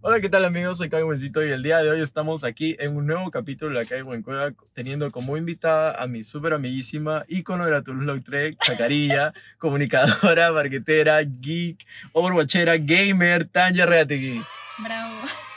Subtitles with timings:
[0.00, 0.78] Hola, ¿qué tal amigos?
[0.78, 3.82] Soy Kai Buencito y el día de hoy estamos aquí en un nuevo capítulo de
[3.82, 8.56] la Kai Buencueva teniendo como invitada a mi súper amiguísima, ícono de la Toulouse Trek,
[8.64, 14.40] chacarilla, comunicadora, marquetera, geek, overwatchera, gamer, Tanya Reategui.
[14.78, 15.16] Bravo.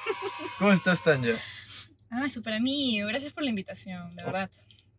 [0.58, 1.36] ¿Cómo estás, Tanya?
[2.10, 3.08] Ah, súper amigo.
[3.08, 4.50] Gracias por la invitación, de verdad.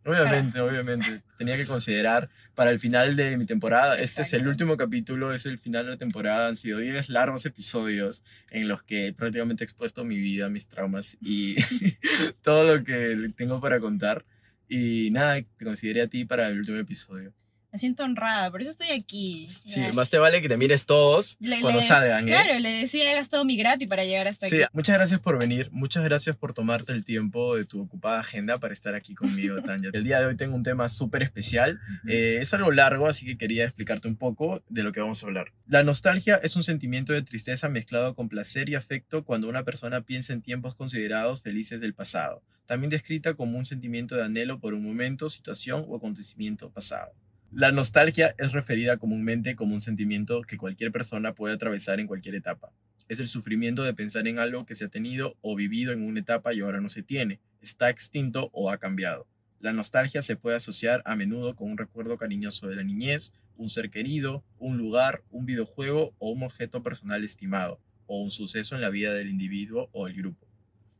[0.04, 1.22] Obviamente, obviamente.
[1.38, 3.98] Tenía que considerar para el final de mi temporada.
[3.98, 6.48] Este es el último capítulo, es el final de la temporada.
[6.48, 11.16] Han sido 10 largos episodios en los que prácticamente he expuesto mi vida, mis traumas
[11.20, 11.56] y
[12.42, 14.24] todo lo que tengo para contar.
[14.68, 17.32] Y nada, te consideré a ti para el último episodio.
[17.72, 19.48] Me siento honrada, por eso estoy aquí.
[19.64, 19.92] Sí, Ya.
[19.94, 22.26] más te vale que te mires todos Le- cuando le- salgan, ¿eh?
[22.26, 24.70] Claro, le decía, he gastado mi gratis para llegar hasta Sí, aquí.
[24.74, 28.74] muchas gracias por venir, muchas gracias por tomarte el tiempo de tu ocupada agenda para
[28.74, 29.88] estar aquí conmigo, Tanya.
[29.94, 33.38] El día de hoy tengo un tema súper especial, Eh, es algo largo, así que
[33.38, 35.52] quería explicarte un poco de lo que vamos a hablar.
[35.66, 40.02] La nostalgia es un sentimiento de tristeza mezclado con placer y afecto cuando una persona
[40.02, 44.74] piensa en tiempos considerados felices del pasado, también descrita como un sentimiento de anhelo por
[44.74, 47.12] un momento, situación o acontecimiento pasado.
[47.54, 52.34] La nostalgia es referida comúnmente como un sentimiento que cualquier persona puede atravesar en cualquier
[52.34, 52.72] etapa.
[53.10, 56.20] Es el sufrimiento de pensar en algo que se ha tenido o vivido en una
[56.20, 59.26] etapa y ahora no se tiene, está extinto o ha cambiado.
[59.60, 63.68] La nostalgia se puede asociar a menudo con un recuerdo cariñoso de la niñez, un
[63.68, 68.80] ser querido, un lugar, un videojuego o un objeto personal estimado, o un suceso en
[68.80, 70.46] la vida del individuo o el grupo.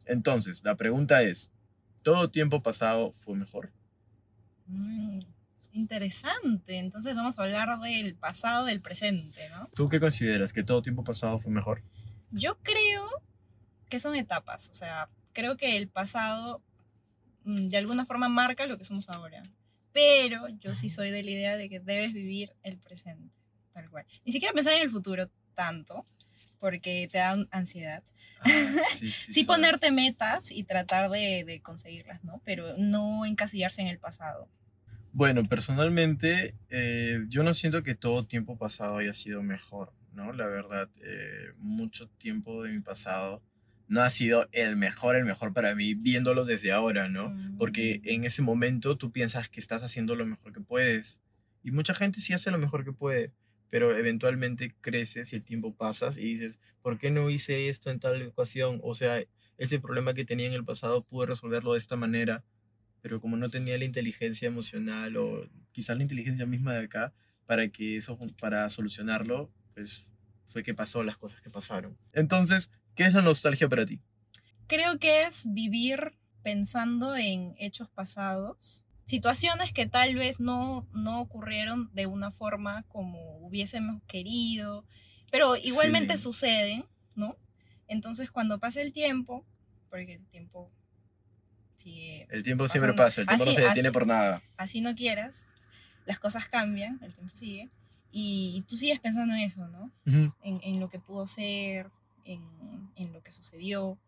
[0.05, 1.51] Entonces, la pregunta es,
[2.03, 3.73] ¿todo tiempo pasado fue mejor?
[4.67, 5.21] Mm,
[5.73, 6.77] interesante.
[6.79, 9.69] Entonces vamos a hablar del pasado, del presente, ¿no?
[9.75, 10.53] ¿Tú qué consideras?
[10.53, 11.83] ¿Que todo tiempo pasado fue mejor?
[12.31, 13.09] Yo creo
[13.89, 14.69] que son etapas.
[14.71, 16.63] O sea, creo que el pasado
[17.45, 19.43] mm, de alguna forma marca lo que somos ahora.
[19.93, 23.35] Pero yo sí soy de la idea de que debes vivir el presente,
[23.75, 24.07] tal cual.
[24.25, 26.07] Ni siquiera pensar en el futuro tanto,
[26.59, 28.03] porque te da ansiedad.
[28.41, 28.49] Ah,
[28.97, 29.45] sí, sí, Sí sí.
[29.45, 32.41] ponerte metas y tratar de, de conseguirlas, ¿no?
[32.43, 34.49] Pero no encasillarse en el pasado.
[35.13, 40.33] Bueno, personalmente, eh, yo no siento que todo tiempo pasado haya sido mejor, ¿no?
[40.33, 43.43] La verdad, eh, mucho tiempo de mi pasado
[43.89, 47.29] no ha sido el mejor, el mejor para mí, viéndolo desde ahora, ¿no?
[47.29, 47.59] Mm.
[47.59, 51.21] Porque en ese momento tú piensas que estás haciendo lo mejor que puedes.
[51.63, 53.33] Y mucha gente sí hace lo mejor que puede,
[53.69, 58.01] pero eventualmente creces y el tiempo pasas y dices, ¿por qué no hice esto en
[58.01, 58.81] tal ocasión?
[58.83, 59.23] O sea,
[59.59, 62.43] ese problema que tenía en el pasado pude resolverlo de esta manera,
[63.03, 67.13] pero como no tenía la inteligencia emocional o quizás la inteligencia misma de acá
[67.45, 70.05] para que eso para solucionarlo, pues
[70.47, 71.99] fue que pasó las cosas que pasaron.
[72.13, 74.01] Entonces, ¿qué es la nostalgia para ti?
[74.69, 81.91] Creo que es vivir pensando en hechos pasados, situaciones que tal vez no, no ocurrieron
[81.93, 84.85] de una forma como hubiésemos querido,
[85.31, 87.37] pero igualmente suceden, ¿no?
[87.89, 89.45] Entonces cuando pasa el tiempo,
[89.91, 90.71] porque el tiempo
[91.85, 94.43] El tiempo siempre pasa, el tiempo no así- se detiene así- por nada.
[94.57, 95.45] así no quieras,
[96.07, 97.71] las cosas cambian, el tiempo sigue,
[98.11, 99.91] y tú sigues pensando en eso, ¿no?
[100.43, 101.91] En, en lo que pudo ser,
[102.25, 102.43] en,
[102.97, 103.99] en lo que sucedió,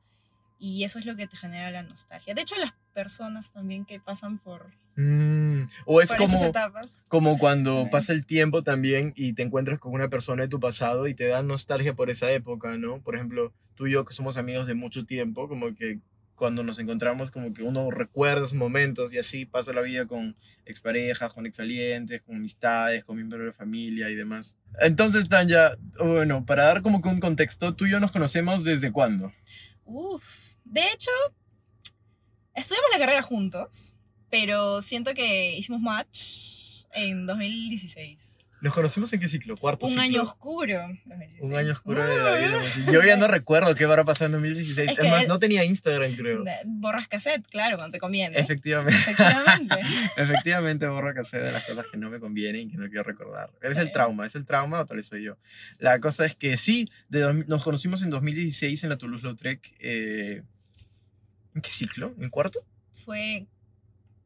[0.58, 2.34] y eso es lo que te genera la nostalgia.
[2.34, 7.36] De hecho, las personas también que pasan por, Mm, O es por como, etapas, como
[7.36, 11.14] cuando pasa el tiempo también y te encuentras con una persona de tu pasado y
[11.14, 13.00] te da nostalgia por esa época, ¿no?
[13.02, 15.98] Por ejemplo, tú y yo que somos amigos de mucho tiempo, como que
[16.34, 20.36] cuando nos encontramos como que uno recuerda momentos y así pasa la vida con
[20.66, 24.58] exparejas, con exsalientes, con amistades, con miembros de la familia y demás.
[24.80, 28.92] Entonces, Tanya, bueno, para dar como que un contexto, tú y yo nos conocemos desde
[28.92, 29.32] cuándo?
[29.84, 30.24] Uf.
[30.64, 31.10] De hecho,
[32.54, 33.96] estudiamos la carrera juntos,
[34.30, 38.33] pero siento que hicimos match en 2016.
[38.64, 39.58] ¿Nos conocimos en qué ciclo?
[39.58, 40.02] ¿Cuarto Un ciclo?
[40.04, 40.78] año oscuro.
[41.04, 41.42] 2016.
[41.42, 42.58] Un año oscuro de la vida.
[42.90, 44.90] Yo ya no recuerdo qué habrá pasado en 2016.
[44.92, 46.42] Es que más, el- no tenía Instagram, creo.
[46.64, 48.38] Borras cassette, claro, cuando te conviene.
[48.38, 49.76] Efectivamente, Efectivamente.
[50.16, 53.50] efectivamente borro cassette de las cosas que no me convienen y que no quiero recordar.
[53.60, 53.92] Es el Sí.
[53.92, 55.36] trauma, es el trauma o tal vez soy yo.
[55.78, 59.74] La cosa es que sí, de dos- nos conocimos en 2016 en la Toulouse-Lautrec.
[59.78, 60.42] Eh,
[61.54, 62.14] ¿En qué ciclo?
[62.18, 62.60] ¿En cuarto?
[62.92, 63.46] Fue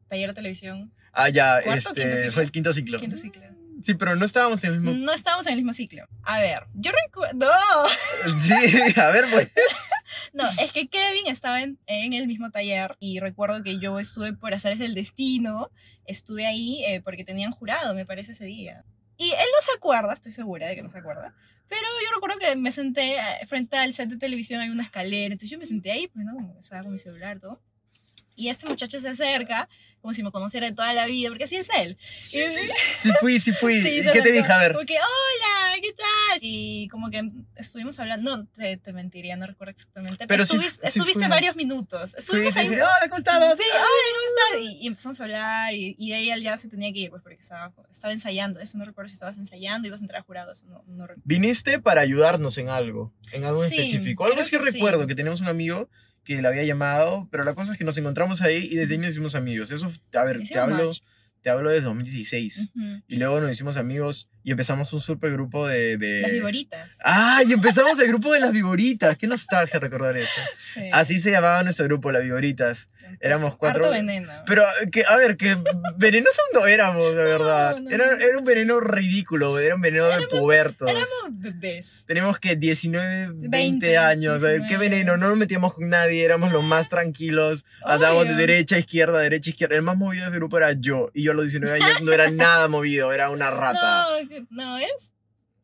[0.07, 2.99] taller de televisión, Ah, ya, ¿Cuarto o quinto este, fue el quinto ciclo.
[2.99, 3.41] quinto ciclo.
[3.83, 5.05] Sí, pero no estábamos en el mismo...
[5.05, 6.07] No estábamos en el mismo ciclo.
[6.23, 7.49] A ver, yo recuerdo.
[8.39, 9.51] Sí, a ver, pues.
[10.33, 14.33] No, es que Kevin estaba en, en el mismo taller y recuerdo que yo estuve
[14.33, 15.71] por hacer del destino.
[16.05, 18.83] Estuve ahí eh, porque tenían jurado, me parece, ese día.
[19.17, 21.35] Y él no se acuerda, estoy segura de que no se acuerda.
[21.67, 25.33] Pero yo recuerdo que me senté eh, frente al set de televisión, hay una escalera.
[25.33, 26.57] Entonces yo me senté ahí, pues, ¿no?
[26.59, 27.61] Estaba con mi celular, todo.
[28.39, 29.67] Y este muchacho se acerca,
[30.01, 31.97] como si me conociera de toda la vida, porque así es él.
[32.31, 32.39] Y-
[33.01, 33.81] Sí fui, sí fui.
[33.83, 34.51] Sí, ¿Y qué te dije?
[34.51, 34.73] A ver.
[34.73, 36.39] Como que, hola, ¿qué tal?
[36.41, 40.53] y como que estuvimos hablando, no, te, te mentiría, no recuerdo exactamente, Pero pero, sí-
[40.55, 42.11] estuviste, sí estuviste varios minutos.
[42.11, 42.69] Sí, Estuvimos ahí.
[42.69, 43.57] dije, hola, ¿cómo estás?
[43.57, 43.83] Sí, hola,
[44.13, 44.73] ¿cómo estás?
[44.73, 47.09] Y, y empezamos a hablar y, y de ahí él ya se tenía que ir,
[47.09, 48.59] pues porque estaba, estaba ensayando.
[48.61, 51.23] Eso no recuerdo si estabas ensayando, ibas a entrar a jurado, eso no, no recuerdo.
[51.25, 54.25] Viniste para ayudarnos en algo, en algo en Sí, específico.
[54.25, 54.71] Algo sí que sí.
[54.71, 55.89] recuerdo, que teníamos un amigo
[56.35, 58.99] que le había llamado, pero la cosa es que nos encontramos ahí y desde ahí
[58.99, 59.71] nos hicimos amigos.
[59.71, 60.99] Eso, a ver, te hablo, match.
[61.41, 62.69] te hablo de 2016.
[62.75, 63.01] Ujú.
[63.07, 65.97] Y luego nos hicimos amigos y empezamos un super grupo de...
[65.97, 66.21] de...
[66.21, 66.97] Las viboritas.
[67.03, 67.41] ¡Ah!
[67.47, 69.17] Y empezamos el grupo de las viboritas.
[69.17, 70.41] Qué nostalgia recordar eso.
[70.73, 70.81] Sí.
[70.93, 72.89] Así se llamaba nuestro grupo, las viboritas.
[73.19, 74.31] Éramos cuatro- Harto veneno.
[74.47, 75.55] Pero, que, a ver, que
[75.97, 77.79] venenosos no éramos, de verdad.
[77.79, 78.11] no, Era, no.
[78.13, 80.89] era un veneno ridículo, era un veneno de pubertos.
[80.89, 82.03] Éramos bebés.
[82.07, 84.43] Teníamos que 19, 20, 20, años.
[84.43, 84.89] a ver, ¿Qué 19.
[84.89, 85.17] veneno?
[85.17, 87.65] No nos metíamos con nadie, éramos los más tranquilos.
[87.83, 89.75] Andábamos de derecha a izquierda, derecha a izquierda.
[89.75, 91.11] El más movido de ese grupo era yo.
[91.13, 94.05] Y yo a los 19 años no era nada movido, era una rata.
[94.29, 95.13] No, no, eres,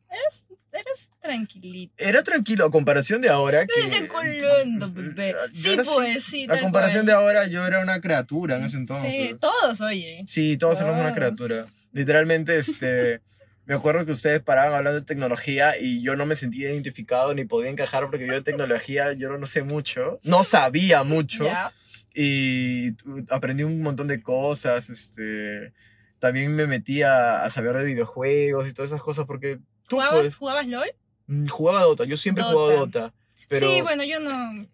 [0.09, 1.93] eres, eres tranquilito.
[1.97, 3.65] Era tranquilo, a comparación de ahora.
[3.65, 5.35] Tú Que, colando, bebé.
[5.53, 6.47] Sí, pues, sí.
[6.49, 7.07] A comparación cual.
[7.07, 9.13] de ahora, yo era una criatura en ese entonces.
[9.13, 10.23] Sí, todos, oye.
[10.27, 11.65] Sí, todos éramos una criatura.
[11.91, 13.21] Literalmente, este,
[13.65, 17.45] me acuerdo que ustedes paraban hablando de tecnología y yo no me sentía identificado ni
[17.45, 21.73] podía encajar porque yo de tecnología yo no sé mucho, no sabía mucho Ya.
[22.13, 22.91] y
[23.29, 25.73] aprendí un montón de cosas, este,
[26.19, 30.21] también me metí a, a saber de videojuegos y todas esas cosas porque tú ¿Jugabas,
[30.21, 30.87] pues, ¿Jugabas LOL?
[31.27, 33.13] mm, jugaba Dota, yo siempre he jugado Dota.
[33.47, 34.53] Pero, Sí, bueno, yo no.
[34.53, 34.65] no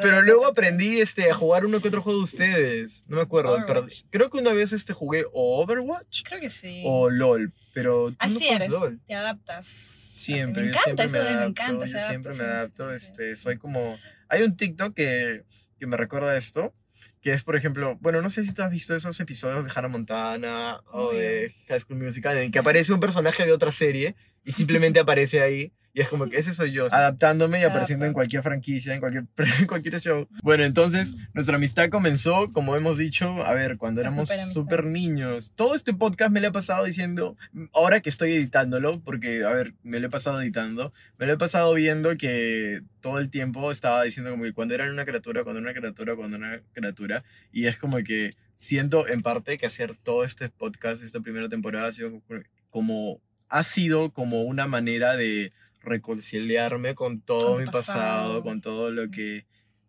[0.00, 3.62] pero luego aprendí este, a jugar uno que otro juego de ustedes, no me acuerdo,
[3.66, 6.82] pero creo que una vez este, jugué Overwatch Creo que sí.
[6.86, 9.00] o LOL, pero tú Así no eres, LOL.
[9.06, 9.66] te adaptas.
[9.66, 11.86] Siempre, me encanta eso me encanta.
[12.08, 13.98] siempre me adapto, este, soy como,
[14.28, 15.44] hay un TikTok que,
[15.78, 16.74] que me recuerda esto,
[17.20, 19.88] que es, por ejemplo, bueno, no sé si tú has visto esos episodios de Hannah
[19.88, 24.14] Montana o de High School Musical, en el que aparece un personaje de otra serie
[24.44, 25.72] y simplemente aparece ahí.
[25.92, 29.24] Y es como que ese soy yo, adaptándome y apareciendo en cualquier franquicia, en cualquier,
[29.60, 30.28] en cualquier show.
[30.42, 35.52] Bueno, entonces, nuestra amistad comenzó, como hemos dicho, a ver, cuando éramos súper niños.
[35.56, 37.36] Todo este podcast me lo he pasado diciendo,
[37.72, 41.38] ahora que estoy editándolo, porque, a ver, me lo he pasado editando, me lo he
[41.38, 45.60] pasado viendo que todo el tiempo estaba diciendo como que cuando era una criatura, cuando
[45.60, 47.24] era una criatura, cuando era una criatura.
[47.50, 51.88] Y es como que siento en parte que hacer todo este podcast, esta primera temporada,
[51.88, 55.52] ha sido como- como, ha sido como una manera de
[55.82, 58.42] reconciliarme con todo Con mi pasado, pasado.
[58.42, 59.46] con todo lo que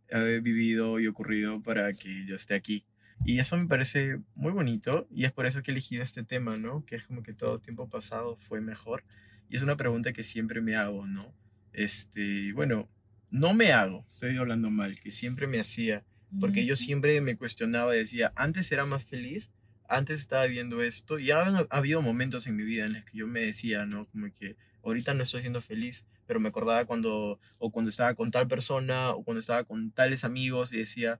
[0.09, 2.85] he vivido y ocurrido para que yo esté aquí.
[3.23, 6.55] Y eso me parece muy bonito y es por eso que he elegido este tema,
[6.57, 6.85] ¿no?
[6.85, 9.03] Que es como que todo tiempo pasado fue mejor.
[9.47, 11.33] Y es una pregunta que siempre me hago, ¿no?
[11.73, 12.89] Este, bueno,
[13.29, 16.03] no me hago, estoy hablando mal, que siempre me hacía,
[16.39, 19.51] porque yo siempre me cuestionaba y decía, antes era más feliz,
[19.87, 23.17] antes estaba viendo esto, y ha, ha habido momentos en mi vida en los que
[23.17, 24.05] yo me decía, ¿no?
[24.07, 28.31] Como que ahorita no estoy siendo feliz, pero me acordaba cuando, o cuando estaba con
[28.31, 31.19] tal persona, o cuando estaba con tales amigos, y decía,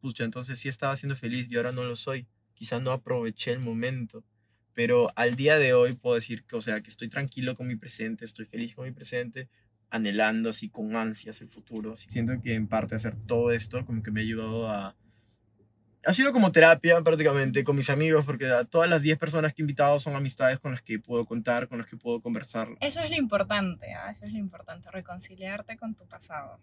[0.00, 2.26] pucha, entonces sí estaba siendo feliz y ahora no lo soy.
[2.54, 4.24] Quizá no aproveché el momento.
[4.74, 7.76] Pero al día de hoy puedo decir que, o sea, que estoy tranquilo con mi
[7.76, 9.48] presente, estoy feliz con mi presente,
[9.90, 11.94] anhelando así con ansias el futuro.
[11.96, 14.96] Siento que en parte hacer todo esto como que me ha ayudado a...
[16.04, 19.62] Ha sido como terapia prácticamente con mis amigos, porque a todas las 10 personas que
[19.62, 22.68] he invitado son amistades con las que puedo contar, con las que puedo conversar.
[22.80, 24.10] Eso es lo importante, ¿ah?
[24.10, 26.60] eso es lo importante, reconciliarte con tu pasado.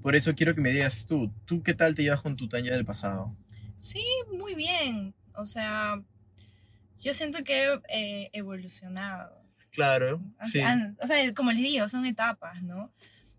[0.00, 2.72] Por eso quiero que me digas tú, ¿tú qué tal te llevas con tu Tanya
[2.72, 3.36] del pasado?
[3.78, 5.14] Sí, muy bien.
[5.34, 6.02] O sea,
[7.00, 9.42] yo siento que he eh, evolucionado.
[9.70, 10.60] Claro, O sí.
[11.00, 12.92] o sea, como les digo, son etapas, ¿no?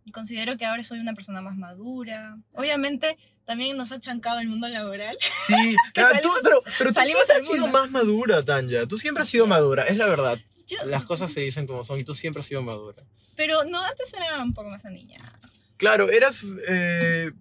[0.06, 2.38] Y considero que ahora soy una persona más madura.
[2.54, 5.18] Obviamente, también nos ha chancado el mundo laboral.
[5.48, 8.86] Sí, que ah, tú- salimos- pero, pero tú salimos siempre has sido más madura, Tanya.
[8.86, 10.38] Tú siempre has sido madura, es la verdad.
[10.68, 13.04] Yo- Las cosas se dicen como son y tú siempre has sido madura.
[13.36, 15.40] pero no, antes era un poco más aniñada.
[15.78, 16.46] Claro, eras...
[16.68, 17.32] eh,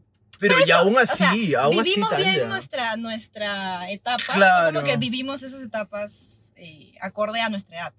[0.41, 2.31] pero y eso, aún o sea, así, aún así, vivimos Tanya.
[2.33, 4.35] bien nuestra, nuestra etapa.
[4.35, 4.73] Claro.
[4.75, 7.95] Como que vivimos esas etapas eh, acorde a nuestra edad.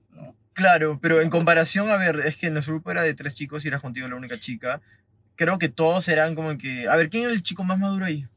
[0.54, 3.68] Claro, pero en comparación, a ver, es que nuestro grupo era de tres chicos y
[3.68, 4.82] eras contigo la única chica.
[5.36, 6.88] Creo que todos eran como que...
[6.88, 8.28] A ver, ¿quién era el chico más maduro ahí?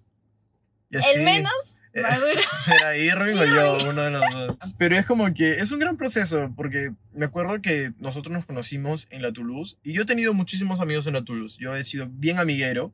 [0.90, 1.52] Y así, El menos
[1.96, 2.40] eh, maduro.
[2.80, 4.56] Era Irving o yo, uno de los dos.
[4.78, 9.08] Pero es como que es un gran proceso, porque me acuerdo que nosotros nos conocimos
[9.10, 11.56] en la Toulouse y yo he tenido muchísimos amigos en la Toulouse.
[11.58, 12.92] Yo he sido bien amiguero,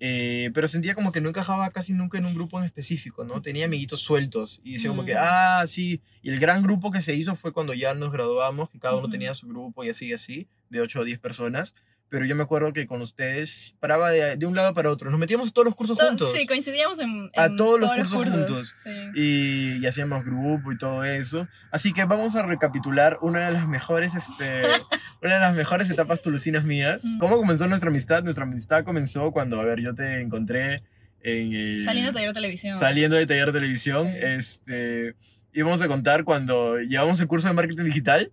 [0.00, 3.40] eh, pero sentía como que no encajaba casi nunca en un grupo en específico, ¿no?
[3.42, 5.18] Tenía amiguitos sueltos y decía como que, Mm.
[5.20, 6.02] ah, sí.
[6.22, 9.08] Y el gran grupo que se hizo fue cuando ya nos graduamos, que cada uno
[9.08, 11.74] tenía su grupo y así y así, de 8 o 10 personas.
[12.08, 15.10] Pero yo me acuerdo que con ustedes paraba de, de un lado para otro.
[15.10, 16.32] Nos metíamos todos los cursos To- juntos.
[16.34, 18.74] Sí, coincidíamos en, A en todos los cursos juntos.
[18.84, 18.90] Sí.
[19.16, 21.48] y, y hacíamos grupo y todo eso.
[21.72, 24.62] Así que vamos a recapitular una de las mejores, este,
[25.22, 27.04] una de las mejores etapas tulucinas mías.
[27.04, 27.18] Mm.
[27.18, 28.22] ¿Cómo comenzó nuestra amistad?
[28.22, 30.82] Nuestra amistad comenzó cuando, a ver, yo te encontré
[31.22, 32.78] en el- Saliendo de taller de televisión.
[32.78, 34.06] saliendo de taller de televisión.
[34.12, 34.16] Sí.
[34.22, 35.16] Este,
[35.52, 38.30] íbamos a contar cuando llevamos el curso de marketing digital,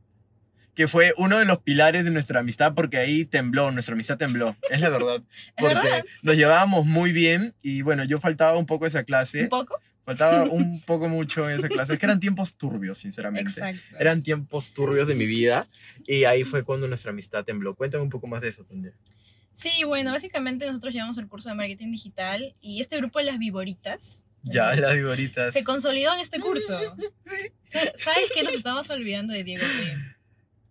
[0.75, 4.55] que fue uno de los pilares de nuestra amistad, porque ahí tembló, nuestra amistad tembló.
[4.69, 5.15] Es la verdad.
[5.31, 6.03] ¿Es Porque verdad?
[6.23, 9.43] nos llevábamos muy bien y bueno, yo faltaba un poco esa clase.
[9.43, 9.79] Un poco.
[10.05, 11.93] Faltaba un poco mucho en esa clase.
[11.93, 13.51] Es que eran tiempos turbios, sinceramente.
[13.51, 13.81] Exacto.
[13.99, 15.67] Eran tiempos turbios de mi vida.
[16.05, 17.75] Y ahí fue cuando nuestra amistad tembló.
[17.75, 18.91] Cuéntame un poco más de eso, Tania.
[19.53, 23.37] Sí, bueno, básicamente nosotros llevamos el curso de marketing digital y este grupo de las
[23.37, 25.53] viboritas Ya, las viboritas.
[25.53, 26.77] se consolidó en este curso.
[27.23, 27.51] Sí.
[27.71, 28.43] Sa- ¿Sabes qué?
[28.43, 29.97] Nos estamos olvidando de Diego B.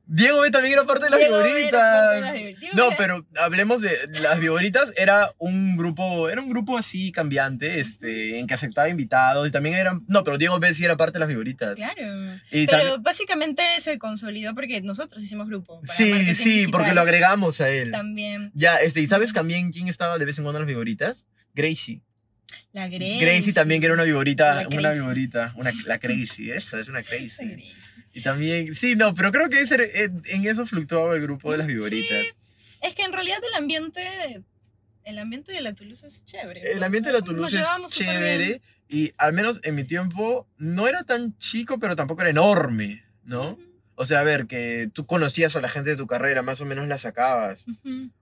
[0.06, 3.80] Diego B también era parte de las Diego era parte de las No, pero hablemos
[3.80, 4.92] de las viboritas.
[4.96, 9.74] Era un grupo, era un grupo así cambiante, este, en que aceptaba invitados y también
[9.76, 11.76] eran, no, pero Diego B sí era parte de las viboritas.
[11.76, 12.34] Claro.
[12.50, 15.80] Y Pero también- básicamente se consolidó porque nosotros hicimos grupo.
[15.80, 16.70] para sí, sí, digital.
[16.72, 17.90] porque lo agregamos a él.
[17.90, 21.26] También Ya, este, ¿y sabes también quién estaba de vez en cuando en las viboritas?
[21.54, 22.02] Gracie.
[22.72, 23.18] la Gracie.
[23.20, 27.72] Gracie también, que era una viborita, una viborita, una, la Crazy, esa es una Crazy.
[28.12, 31.58] Y también, sí, no, pero creo que ese, era- en eso fluctuaba el grupo de
[31.58, 32.34] las viboritas.
[32.82, 34.42] Es que en realidad el ambiente,
[35.04, 36.60] el ambiente de la Toulouse es chévere.
[36.60, 37.22] El pues, ambiente de la.
[37.22, 42.22] Toulouse es chévere y al menos en mi tiempo no era tan chico, pero tampoco
[42.22, 43.58] era enorme, ¿no?
[43.94, 46.64] O sea, a ver, que tú conocías a la gente de tu carrera, más o
[46.64, 47.66] menos la sacabas.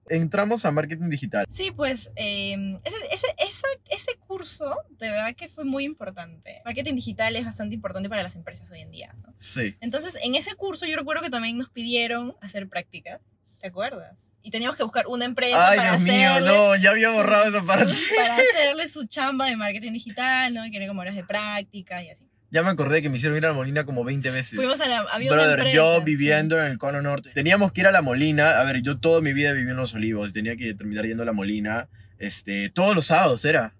[0.08, 1.46] Entramos a marketing digital.
[1.48, 6.60] Sí, pues eh, ese, ese, esa- ese curso de verdad que fue muy importante.
[6.64, 9.14] Marketing digital es bastante importante para las empresas hoy en día.
[9.22, 9.32] ¿no?
[9.36, 9.76] Sí.
[9.80, 13.20] Entonces, en ese curso yo recuerdo que también nos pidieron hacer prácticas.
[13.60, 14.26] ¿Te acuerdas?
[14.42, 17.14] Y teníamos que buscar una empresa Ay, para Dios mío, hacerle no, ya había su-
[17.16, 17.94] borrado esa su- parte.
[18.16, 20.64] para hacerle su chamba de marketing digital, ¿no?
[20.66, 22.24] Y que era como horas de práctica y así.
[22.50, 24.56] Ya me acordé que me hicieron ir a la Molina como 20 veces.
[24.56, 24.98] Fuimos a la...
[25.12, 26.04] Había una Brother, empresa, yo sí.
[26.04, 28.60] viviendo en el Cono Norte, teníamos que ir a la Molina.
[28.60, 30.32] A ver, yo toda mi vida viví en Los Olivos.
[30.32, 31.88] Tenía que terminar yendo a la Molina.
[32.18, 33.74] Este, todos los sábados era.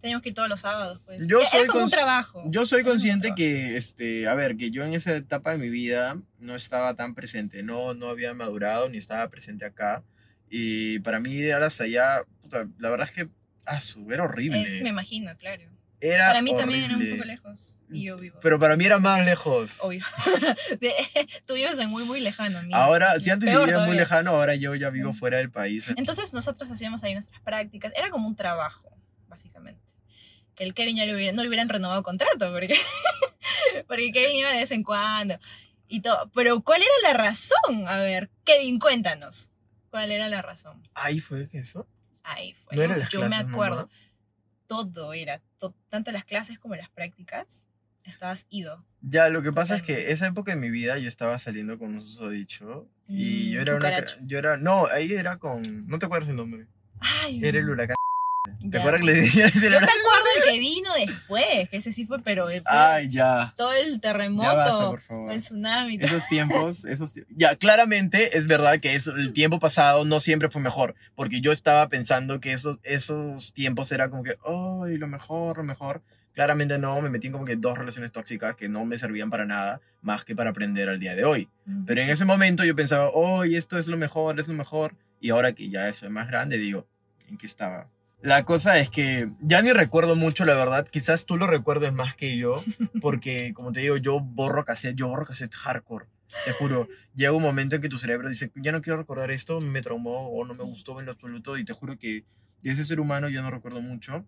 [0.00, 1.26] Teníamos que ir todos los sábados, pues.
[1.26, 2.42] Yo Era soy como un trabajo.
[2.46, 5.68] Yo soy Era consciente que, este, a ver, que yo en esa etapa de mi
[5.68, 7.62] vida no estaba tan presente.
[7.62, 10.02] No, no había madurado ni estaba presente acá.
[10.48, 13.30] Y para mí ir hasta allá, puta, la verdad es que,
[13.66, 14.62] ah, su, era horrible.
[14.62, 15.62] Es, me imagino, claro.
[16.00, 17.16] Era Para mí también era un horrible.
[17.16, 17.76] poco lejos.
[17.90, 18.38] Y yo vivo.
[18.40, 19.72] Pero para mí era más lejos.
[19.80, 20.04] Obvio.
[20.80, 20.94] De-
[21.44, 22.58] tú vives en muy, muy lejano.
[22.58, 22.76] amigo.
[22.76, 25.92] Ahora, si es antes peor vivía muy lejano, ahora yo ya vivo fuera del país.
[25.96, 27.92] Entonces nosotros hacíamos ahí nuestras prácticas.
[27.96, 28.96] Era como un trabajo,
[29.28, 29.82] básicamente.
[30.54, 32.74] Que el Kevin ya le hubiera- no le hubieran renovado contrato, porque,
[33.86, 35.38] porque Kevin iba de vez en cuando.
[35.88, 36.30] Y todo.
[36.34, 37.88] Pero ¿cuál era la razón?
[37.88, 39.50] A ver, Kevin, cuéntanos.
[39.90, 40.82] ¿Cuál era la razón?
[40.94, 41.88] Ahí fue eso.
[42.22, 42.76] Ahí fue.
[42.76, 43.76] No las Yo me acuerdo.
[43.82, 44.09] nomás.
[44.70, 47.64] Todo era, to- tanto las clases como las prácticas,
[48.04, 48.84] estabas ido.
[49.02, 51.92] Ya, lo que pasa es que esa época de mi vida yo estaba saliendo con
[51.94, 54.04] un susodicho y Mm, yo era una...
[54.22, 54.56] Yo era...
[54.58, 55.88] No, ahí era con...
[55.88, 56.68] No te acuerdas el nombre.
[57.00, 57.96] Ay, Era el huracán.
[58.58, 58.78] ¿Te ya.
[58.78, 59.88] acuerdas que le el Yo me huracán?
[59.88, 63.54] acuerdo el que vino después, que ese sí fue, pero el, Ay, ya.
[63.56, 65.32] todo el Ya basta, terremoto, por favor.
[65.32, 65.98] el tsunami.
[66.00, 70.60] Esos tiempos, esos Ya, claramente es verdad que eso, el tiempo pasado no siempre fue
[70.60, 75.58] mejor, porque yo estaba pensando que esos, esos tiempos era como que, ay, lo mejor,
[75.58, 76.02] lo mejor.
[76.32, 79.44] Claramente no, me metí en como que dos relaciones tóxicas que no me servían para
[79.44, 81.48] nada, más que para aprender al día de hoy.
[81.86, 84.96] Pero en ese momento yo pensaba, oh, esto es lo mejor, es lo mejor.
[85.20, 86.86] Y ahora que ya soy más grande, digo,
[87.28, 87.88] ¿en qué estaba?
[88.22, 90.86] La cosa es que ya ni recuerdo mucho, la verdad.
[90.88, 92.62] Quizás tú lo recuerdes más que yo,
[93.00, 96.06] porque como te digo, yo borro cassette, yo borro cassette hardcore.
[96.44, 99.60] Te juro, llega un momento en que tu cerebro dice, ya no quiero recordar esto,
[99.60, 101.56] me traumó o no me gustó en lo absoluto.
[101.56, 102.24] Y te juro que
[102.62, 104.26] de ese ser humano ya no recuerdo mucho.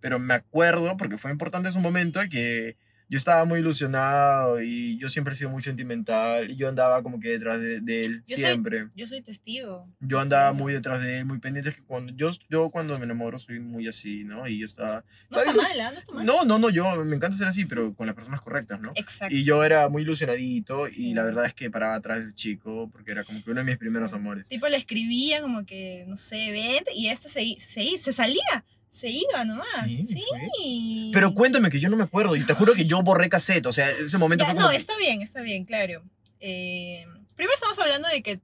[0.00, 2.76] Pero me acuerdo, porque fue importante ese momento, que
[3.12, 7.20] yo estaba muy ilusionado y yo siempre he sido muy sentimental y yo andaba como
[7.20, 8.88] que detrás de, de él Yo soy- siempre.
[8.94, 9.86] Yo soy testigo.
[10.00, 11.74] Yo andaba muy detrás de él, muy pendiente.
[11.74, 14.48] Que cuando, yo, yo cuando me enamoro soy muy así, ¿no?
[14.48, 15.04] Y yo estaba...
[15.28, 15.90] No está mal, ¿ah?
[15.92, 16.24] No está mal.
[16.24, 18.92] No, no, no, yo me encanta ser así, pero con las personas correctas, ¿no?
[18.94, 19.34] Exacto.
[19.34, 21.10] Y yo era muy ilusionadito Sí.
[21.10, 23.60] y la verdad es que paraba atrás de ese chico porque era como que uno
[23.60, 24.16] de mis primeros Sí.
[24.16, 24.48] amores.
[24.48, 29.08] Tipo le escribía como que, no sé, vente, y este se, se, se salía, se
[29.08, 29.66] iba nomás.
[29.86, 31.10] Sí, Sí.
[31.14, 33.72] Pero cuéntame que yo no me acuerdo y te juro que yo borré cassette, o
[33.72, 36.02] sea, ese momento Ya, fue como no, que- está bien, está bien, claro.
[36.40, 37.06] Eh,
[37.36, 38.40] primero estamos hablando de que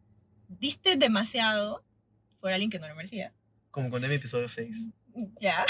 [0.48, 1.84] diste demasiado
[2.40, 3.32] por alguien que no lo merecía.
[3.70, 4.76] como conté en mi episodio 6.
[5.40, 5.64] Ya.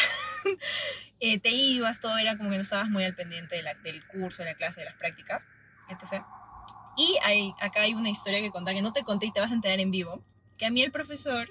[1.21, 4.07] Eh, te ibas, todo era como que no estabas muy al pendiente de la- del
[4.07, 5.45] curso, de la clase, de las prácticas,
[5.89, 6.23] etc.
[6.97, 9.51] Y hay, acá hay una historia que contar que no te conté y te vas
[9.51, 10.25] a enterar en vivo.
[10.57, 11.49] que a mí el profesor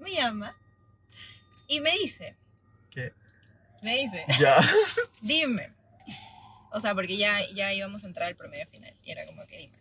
[0.00, 0.56] me llama
[1.70, 2.36] y me dice,
[2.90, 3.12] ¿Qué?
[3.82, 4.56] me dice, Ya.
[5.22, 5.72] dime.
[6.72, 8.94] O sea, porque ya, ya íbamos a entrar al promedio final.
[9.02, 9.78] Y era como que dime,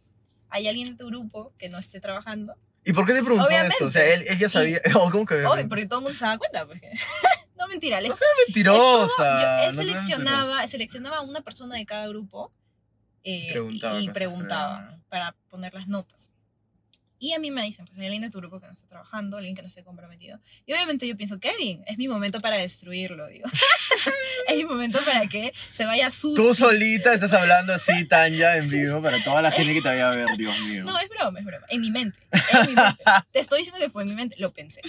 [0.50, 2.56] ¿hay alguien de tu grupo que no esté trabajando?
[2.86, 3.76] ¿Y por qué te preguntó Obviamente.
[3.76, 3.86] eso?
[3.86, 4.80] O sea, él, él ya sabía.
[4.96, 6.66] Oh, ¿Cómo que Obvio, porque todo el mundo se daba cuenta.
[6.66, 6.82] Pues.
[6.82, 6.92] que-
[7.58, 8.02] no, mentira.
[8.02, 8.14] les-
[8.48, 9.06] Mentirosa.
[9.06, 12.52] estuvo- yo- él no seas seleccionaba, seleccionaba a una persona de cada grupo
[13.24, 15.04] eh, Preguntaba y preguntaba claro.
[15.10, 16.30] para poner las notas.
[17.22, 19.36] Y a mí me dicen, pues hay alguien de tu grupo que no está trabajando,
[19.36, 20.40] alguien que no esté comprometido.
[20.66, 23.46] Y obviamente yo pienso, Kevin, es mi momento para destruirlo, digo.
[24.48, 26.42] es mi momento para que se vaya susto.
[26.42, 30.12] Tú solita estás hablando así, Tanya, en vivo, para toda la gente que te vaya
[30.12, 30.86] a ver, Dios mío.
[30.86, 31.66] No, es broma, es broma.
[31.68, 32.18] En mi mente.
[32.54, 33.04] En mi mente.
[33.34, 34.38] Te estoy diciendo que fue en mi mente.
[34.40, 34.80] Lo pensé.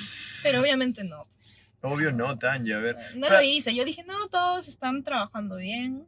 [0.44, 1.26] Pero obviamente no.
[1.80, 2.94] Obvio no, Tanya, a ver.
[3.16, 3.74] No Pero- lo hice.
[3.74, 6.06] Yo dije, no, todos están trabajando bien.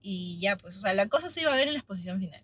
[0.00, 2.42] Y ya, pues, o sea, la cosa se iba a ver en la exposición final.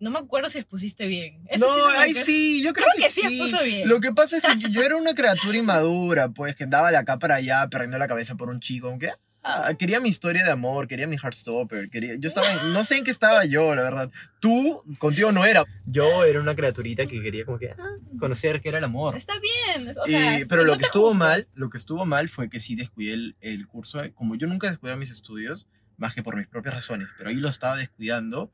[0.00, 1.42] No me acuerdo si expusiste bien.
[1.48, 3.88] Eso no, sí ay sí, yo creo, Creo que sí expuso bien.
[3.88, 6.96] Lo que pasa es que yo, yo era una criatura inmadura, pues, que andaba de
[6.96, 9.10] acá para allá, perdiendo la cabeza por un chico, aunque
[9.42, 12.98] ah, quería mi historia de amor, quería mi Heartstopper, quería, yo estaba, en- no sé
[12.98, 14.10] en qué estaba yo, la verdad.
[14.38, 15.64] Tú, contigo no era.
[15.86, 17.76] Yo era una criaturita que quería como que ah,
[18.18, 19.16] conocer qué era el amor.
[19.16, 19.88] Está bien.
[19.88, 22.74] O sea, pero no lo que estuvo mal, lo que estuvo mal fue que sí
[22.76, 25.66] descuidé el, el curso, eh, como yo nunca descuidé mis estudios,
[25.96, 28.50] más que por mis propias razones, pero ahí lo estaba descuidando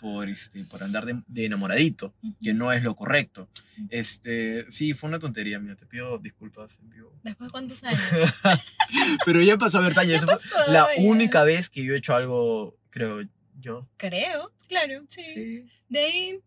[0.00, 3.48] por, este, por andar de, de enamoradito, que no es lo correcto.
[3.90, 7.12] Este, sí, fue una tontería, mira, te pido disculpas en vivo.
[7.22, 8.00] Después de cuántos años.
[9.24, 11.02] Pero ya pasó a ver, Tanya, esa fue pasó, la ya.
[11.02, 13.22] única vez que yo he hecho algo, creo
[13.58, 13.88] yo.
[13.96, 15.22] Creo, claro, sí.
[15.22, 15.66] Sí.
[15.88, 16.40] De ahí,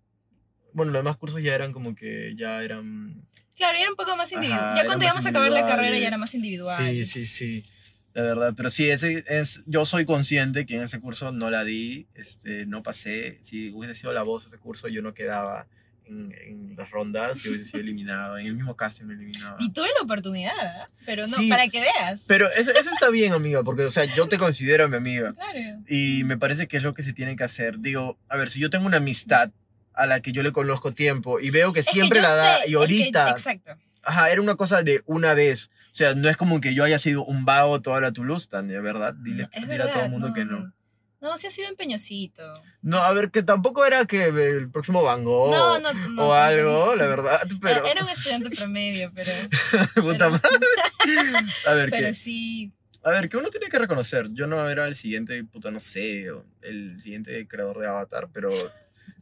[0.73, 4.15] Bueno, los demás cursos ya eran como que ya eran claro, ya era un poco
[4.17, 4.59] más individual.
[4.63, 6.83] Ajá, ya cuando íbamos a acabar la carrera ya era más individual.
[6.91, 7.65] Sí, sí, sí.
[8.13, 11.63] La verdad, pero sí, ese es, yo soy consciente que en ese curso no la
[11.63, 13.39] di, este, no pasé.
[13.41, 15.65] Si hubiese sido la voz ese curso, yo no quedaba
[16.05, 18.37] en, en las rondas, yo hubiese sido eliminado.
[18.37, 19.57] En el mismo casting me eliminaba.
[19.59, 21.49] Y tuve la oportunidad, pero no, Sí.
[21.49, 22.25] para que veas.
[22.27, 25.33] Pero eso, eso está bien, amiga, porque, o sea, yo te considero mi amiga.
[25.33, 25.81] Claro.
[25.89, 27.79] Y me parece que es lo que se tiene que hacer.
[27.79, 29.49] Digo, a ver, si yo tengo una amistad
[29.93, 32.57] a la que yo le conozco tiempo y veo que Es que siempre la da
[32.57, 33.75] sé, es y que- ahorita exacto.
[34.05, 35.71] Ajá, era una cosa de una vez.
[35.93, 38.81] O sea, no es como que yo haya sido un vago toda la Toulouse, Tania,
[38.81, 39.13] ¿verdad?
[39.13, 40.73] Dile, No, es dile a todo verdad, el mundo que no.
[41.21, 42.41] No, sí ha sido empeñosito.
[42.81, 46.23] No, a ver, que tampoco era que el próximo Van Gogh no, no, no.
[46.23, 46.95] o no, algo, no.
[46.95, 47.85] la verdad, pero...
[47.85, 49.31] Era, un estudiante promedio, pero,
[49.95, 50.25] pero-.
[51.67, 52.13] A ver, pero ¿qué?
[52.15, 52.73] sí.
[53.03, 54.29] A ver, que uno tiene que reconocer.
[54.31, 56.25] Yo no era el siguiente, puta, no sé,
[56.63, 58.49] el siguiente creador de Avatar, pero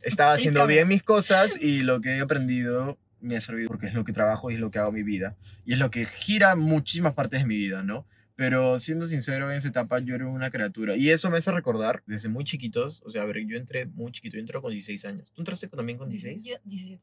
[0.02, 3.94] estaba haciendo bien mis cosas y lo que he aprendido me ha servido porque es
[3.94, 5.36] lo que trabajo y es lo que hago mi vida.
[5.66, 8.06] Y es lo que gira muchísimas partes de mi vida, ¿no?
[8.36, 10.96] Pero siendo sincero, en esa etapa yo era una criatura.
[10.98, 13.02] Y eso me hace recordar desde muy chiquitos.
[13.06, 15.32] O sea, a ver, yo entré muy chiquito, yo entré con 16 años.
[15.34, 16.44] ¿Tú entraste también con 16?
[16.44, 17.02] Yo, 17.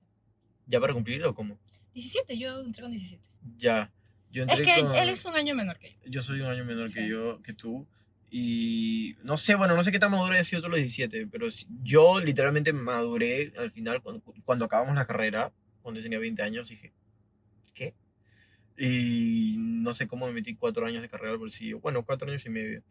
[0.66, 1.56] ¿Ya para cumplir o cómo?
[1.94, 3.22] 17, yo entré con 17.
[3.58, 3.92] Ya.
[4.32, 5.96] Yo Es entré que con- él es un año menor que yo.
[6.10, 7.08] yo soy un año menor que Sí.
[7.08, 7.86] yo, que tú.
[8.30, 11.46] Y no sé, bueno, no sé qué tan maduro haya sido tú los 17, pero
[11.82, 15.50] yo literalmente maduré al final cuando, cuando acabamos la carrera,
[15.88, 16.92] cuando yo tenía 20 años, dije,
[17.72, 17.94] ¿qué?
[18.76, 21.80] Y no sé cómo me metí cuatro años de carrera al bolsillo.
[21.80, 22.82] Bueno, cuatro años y medio.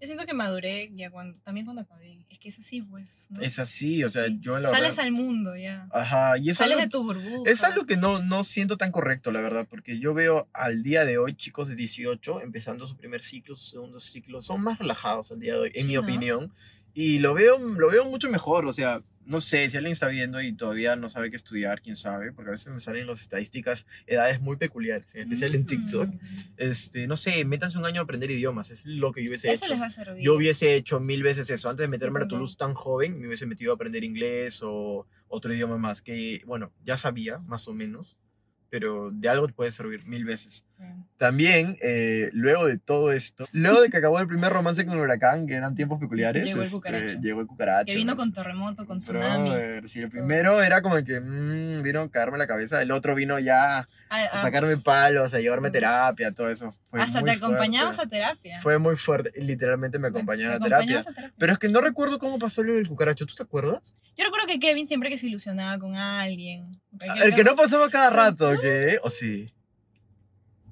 [0.00, 2.24] Yo siento que maduré ya cuando, también cuando acabé.
[2.30, 3.26] Es que es así, pues.
[3.30, 3.40] ¿no?
[3.42, 4.38] Es así, o sea, Sí.
[4.40, 5.04] yo la Sales verdad...
[5.06, 5.88] al mundo ya.
[5.92, 7.50] Ajá, y es Sales algo, de tu burbuja.
[7.50, 11.04] es algo que no, no siento tan correcto, la verdad, porque yo veo al día
[11.04, 15.30] de hoy chicos de 18 empezando su primer ciclo, su segundo ciclo, son más relajados
[15.32, 16.00] al día de hoy, en Sí, mi ¿no?
[16.00, 16.52] opinión,
[16.94, 20.40] y lo veo, lo veo mucho mejor, o sea, no sé, si alguien está viendo
[20.40, 23.86] y todavía no sabe qué estudiar, quién sabe, porque a veces me salen las estadísticas,
[24.06, 26.18] edades muy peculiares, en especial en TikTok, Mm.
[26.56, 29.64] este, no sé, métanse un año a aprender idiomas, es lo que yo hubiese Eso
[29.66, 29.72] hecho.
[29.74, 30.22] les va a servir.
[30.24, 31.68] Yo hubiese hecho mil veces eso.
[31.68, 32.28] Antes de meterme a.
[32.28, 36.72] Toulouse tan joven, me hubiese metido a aprender inglés o otro idioma más, que, bueno,
[36.84, 38.16] ya sabía, más o menos,
[38.70, 40.64] pero de algo te puede servir mil veces.
[41.16, 45.00] También, eh, luego de todo esto, luego de que acabó el primer romance con el
[45.00, 47.20] huracán, que eran tiempos peculiares, Llegó el este, cucaracho.
[47.20, 47.86] llegó el cucaracho.
[47.86, 48.16] Que vino ¿no?
[48.16, 49.48] con terremoto, con tsunami.
[49.50, 53.14] Brother, sí, el primero era como que mm, vino a cagarme la cabeza, el otro
[53.14, 56.72] vino ya Ah, a ah, sacarme palos, a llevarme terapia, todo eso.
[56.90, 58.16] Fue hasta muy te acompañamos fuerte.
[58.16, 58.60] a terapia.
[58.62, 61.00] Fue muy fuerte, literalmente me Te acompañaba a terapia.
[61.00, 61.34] a terapia.
[61.36, 63.26] Pero es que no recuerdo cómo pasó lo del cucaracho.
[63.26, 63.94] ¿Tú te acuerdas?
[64.16, 66.80] Yo recuerdo que Kevin siempre que se ilusionaba con alguien.
[66.96, 69.00] cualquier El que no pasaba cada rato, ¿qué?
[69.02, 69.52] ¿O sí?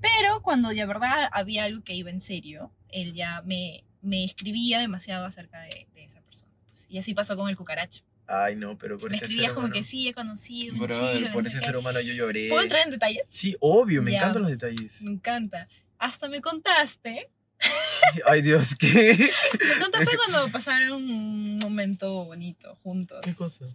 [0.04, 4.78] Pero cuando de verdad había algo que iba en serio, él ya me, me escribía
[4.80, 6.50] demasiado acerca de, de esa persona.
[6.70, 6.86] pues.
[6.88, 8.02] Y así pasó con el cucaracho.
[8.26, 9.80] Ay, no, pero por me ese escribías ser como humano.
[9.80, 11.32] que sí, he conocido un chico.
[11.32, 12.48] por ese ser humano yo lloré.
[12.48, 13.22] ¿Puedo entrar en detalles?
[13.28, 14.18] Sí, obvio, me Ya.
[14.18, 15.02] encantan los detalles.
[15.02, 15.68] Me encanta.
[15.98, 17.30] Hasta me contaste.
[18.26, 19.30] Ay, Dios, ¿qué?
[19.58, 23.20] Me contaste cuando pasaron un momento bonito juntos.
[23.22, 23.66] ¿Qué cosa?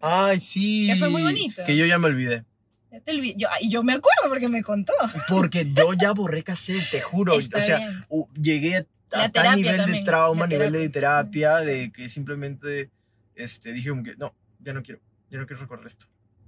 [0.00, 0.88] Ay, sí.
[0.88, 1.62] Que fue muy bonito.
[1.64, 2.44] Que yo ya me olvidé.
[2.92, 4.92] Ya te yo, y yo me acuerdo porque me contó.
[5.28, 7.38] Porque yo ya borré cassette, te juro.
[7.38, 8.04] Está o sea, bien.
[8.40, 11.56] llegué a La tal nivel de también, trauma, la nivel de terapia.
[11.60, 12.90] de que simplemente
[13.34, 15.00] este, dije como que no, ya no quiero,
[15.30, 16.04] ya no quiero recordar esto.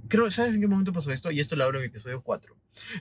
[0.06, 1.30] Creo, ¿sabes en qué momento pasó esto?
[1.30, 2.54] Y esto lo hablo en mi episodio 4.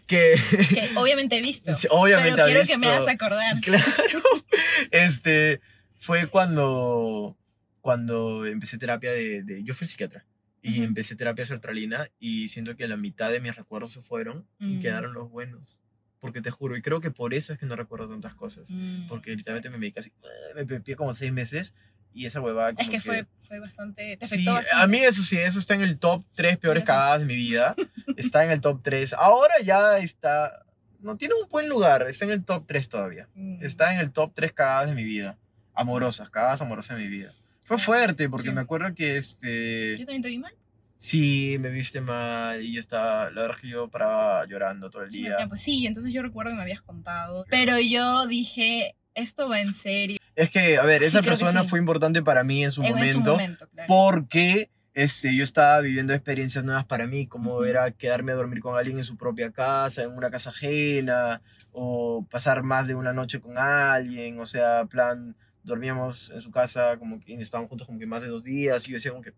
[0.07, 1.69] Que Que obviamente he visto.
[1.89, 3.59] obviamente pero quiero ha que me visto- hagas acordar.
[3.61, 4.21] Claro.
[4.91, 5.59] Este,
[5.99, 7.37] fue cuando,
[7.81, 10.25] cuando empecé terapia de, de- Yo fui psiquiatra.
[10.65, 10.83] Y Ujú.
[10.83, 14.79] empecé terapia sertralina y siento que la mitad de mis recuerdos se fueron y Mm.
[14.79, 15.79] quedaron los buenos.
[16.21, 18.69] Porque te juro, y creo que por eso es que no recuerdo tantas cosas.
[18.71, 19.07] Mm.
[19.09, 20.13] Porque literalmente me medicé así,
[20.55, 21.75] me pepié como seis meses
[22.13, 24.15] y esa huevada como Es que fue, fue bastante.
[24.15, 24.69] Te Sí, bastante.
[24.73, 27.75] a mí eso sí, eso está en el top 3 peores cagadas de mi vida.
[28.17, 29.13] Está en el top 3.
[29.13, 30.65] Ahora ya está...
[31.01, 33.27] No tiene un buen lugar, está en el top 3 todavía.
[33.35, 33.61] Mm.
[33.61, 35.37] Está en el top 3 cagadas de mi vida.
[35.73, 37.33] Amorosas, cagadas amorosas de mi vida.
[37.65, 38.53] Fue fuerte porque Sí.
[38.55, 39.97] me acuerdo que ¿Yo este...
[39.99, 40.53] también te vi mal?
[40.95, 43.29] Sí, me viste mal y yo estaba...
[43.31, 45.35] La verdad que yo paraba llorando todo el Sí, día.
[45.39, 47.45] ya, pues sí, entonces yo recuerdo que me habías contado.
[47.49, 50.17] Pero yo dije, esto va en serio.
[50.35, 51.67] Es que, a ver, Sí, esa persona sí.
[51.69, 53.31] fue importante para mí en su en, en su momento.
[53.31, 53.87] momento, claro.
[53.87, 57.63] porque este, yo estaba viviendo experiencias nuevas para mí, como Ujú.
[57.65, 62.25] era quedarme a dormir con alguien en su propia casa, en una casa ajena, o
[62.31, 67.19] pasar más de una noche con alguien, o sea, plan, dormíamos en su casa, como
[67.19, 69.33] que y estábamos juntos como que más de dos días, y yo decía como que,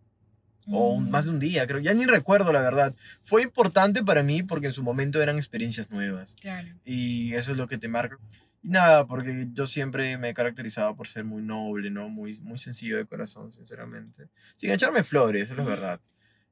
[0.68, 1.10] o Mm.
[1.12, 2.96] más de un día, creo, ya ni recuerdo la verdad.
[3.24, 6.70] Fue importante para mí porque en su momento eran experiencias nuevas, Claro.
[6.84, 8.18] y eso es lo que te marca.
[8.64, 12.10] Y nada, porque yo siempre me he caracterizado por ser muy noble, ¿no?
[12.10, 14.28] Muy, muy sencillo de corazón, sinceramente.
[14.56, 16.02] Sin echarme flores, eso es verdad.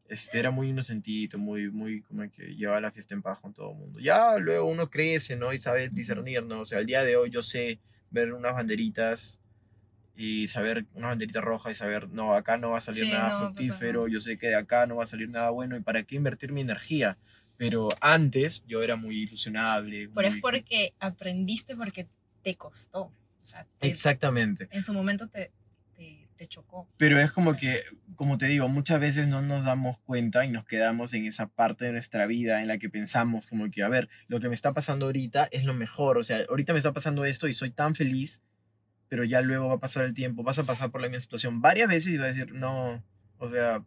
[0.08, 3.72] Este, era muy inocentito, muy, muy como que llevaba la fiesta en paz con todo
[3.72, 4.00] el mundo.
[4.00, 5.54] Ya luego uno crece, ¿no?
[5.54, 6.60] Y sabe discernir, ¿no?
[6.60, 7.80] O sea, al día de hoy yo sé
[8.12, 9.40] ver unas banderitas
[10.16, 13.30] y saber una banderita roja y saber, no, acá no va a salir Sí, nada
[13.32, 16.04] no fructífero, yo sé que de acá no va a salir nada bueno y para
[16.04, 17.18] qué invertir mi energía.
[17.58, 20.10] Pero antes yo era muy ilusionable.
[20.14, 22.08] Pero es muy- porque aprendiste porque
[22.44, 23.04] te costó.
[23.44, 24.68] O sea, te- Exactamente.
[24.72, 25.52] en su momento te,
[25.96, 26.88] te, te chocó.
[26.98, 27.84] Pero es como que,
[28.16, 31.86] como te digo, muchas veces no nos damos cuenta y nos quedamos en esa parte
[31.86, 34.74] de nuestra vida en la que pensamos como que, a ver, lo que me está
[34.74, 36.18] pasando ahorita es lo mejor.
[36.18, 38.42] O sea, ahorita me está pasando esto y soy tan feliz,
[39.14, 41.62] pero ya luego va a pasar el tiempo, vas a pasar por la misma situación
[41.62, 43.04] varias veces y vas a decir, no,
[43.38, 43.84] o sea,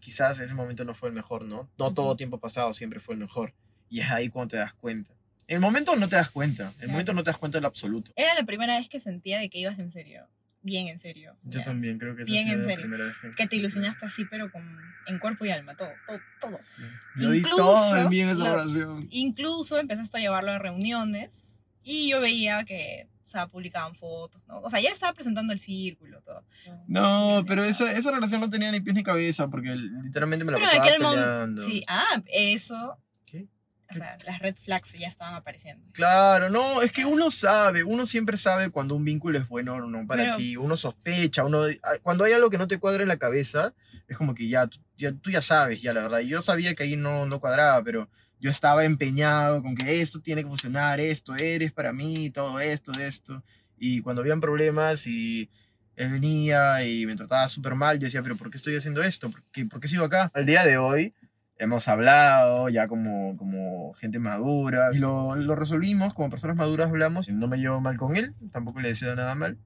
[0.00, 1.68] quizás ese momento no fue el mejor, ¿no?
[1.76, 2.16] No todo Ujú.
[2.16, 3.52] tiempo pasado siempre fue el mejor.
[3.90, 5.12] Y es ahí cuando te das cuenta.
[5.46, 6.92] En el momento no te das cuenta, en el Claro.
[6.92, 8.12] momento no te das cuenta del absoluto.
[8.16, 10.26] Era la primera vez que sentía de que ibas en serio.
[10.62, 11.36] Bien en serio.
[11.42, 11.64] Yo ya.
[11.66, 12.88] también creo que Bien en serio.
[12.88, 14.62] vez que, Que te ilusionaste así, pero con,
[15.06, 16.56] en cuerpo y alma, todo, todo, todo.
[16.58, 16.82] Sí.
[17.20, 19.06] Yo di Incluso todo de mí en esa la- oración.
[19.10, 21.42] Incluso empezaste a llevarlo a reuniones
[21.84, 24.60] y yo veía que, o sea, publicaban fotos, ¿no?
[24.60, 26.44] O sea, ya le estaba presentando el círculo, todo.
[26.86, 30.58] No, pero esa, esa relación no tenía ni pies ni cabeza porque literalmente me la
[30.58, 31.62] Pero en pasaba aquel momento, peleando.
[31.62, 33.48] sí, ah, eso, ¿Qué?
[33.90, 35.84] o sea, las red flags ya estaban apareciendo.
[35.92, 39.80] Claro, no, es que uno sabe, uno siempre sabe cuando un vínculo es bueno o
[39.80, 43.02] no para Pero- ti, uno sospecha, uno ah, cuando hay algo que no te cuadra
[43.02, 43.74] en la cabeza,
[44.06, 46.84] es como que ya, ya, tú ya sabes, ya la verdad, y yo sabía que
[46.84, 48.08] ahí no, no cuadraba, pero
[48.46, 52.92] yo estaba empeñado con que esto tiene que funcionar, esto eres para mí, todo esto,
[52.92, 53.42] esto,
[53.76, 55.50] y cuando habían problemas y
[55.96, 59.30] él venía y me trataba súper mal, yo decía, pero ¿por qué estoy haciendo esto?
[59.32, 60.30] ¿Por qué, por qué sigo acá?
[60.32, 61.12] Al día de hoy
[61.58, 67.28] hemos hablado ya como, como gente madura y lo, lo resolvimos, como personas maduras hablamos,
[67.28, 69.58] no me llevo mal con él, tampoco le deseo nada mal.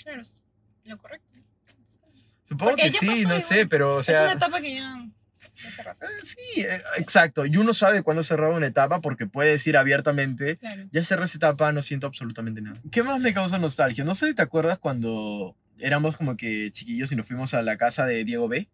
[0.00, 0.22] Claro,
[0.84, 1.26] lo correcto.
[2.44, 3.42] Supongo Porque que sí, no igual.
[3.42, 4.32] sé, pero o es una sea...
[4.32, 4.94] etapa que ya,
[5.70, 6.06] cerraste.
[6.06, 7.44] eh, Sí, eh, exacto.
[7.46, 10.84] Y uno sabe cuándo cerrar una etapa porque puede decir abiertamente, Claro.
[10.92, 12.80] ya cerré esa etapa, no siento absolutamente nada.
[12.92, 14.04] ¿Qué más me causa nostalgia?
[14.04, 17.76] No sé si te acuerdas cuando éramos como que chiquillos y nos fuimos a la
[17.76, 18.68] casa de Diego B.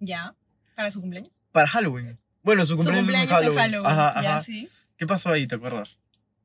[0.00, 0.34] Ya,
[0.76, 1.32] para su cumpleaños.
[1.52, 2.18] Para Halloween.
[2.42, 3.58] Bueno, su Su cumpleaños, cumpleaños es en Halloween.
[3.58, 3.98] en Halloween.
[4.08, 4.42] Ajá, Ya, ajá.
[4.42, 4.68] sí.
[4.96, 5.46] ¿Qué pasó ahí?
[5.46, 5.98] ¿Te acuerdas?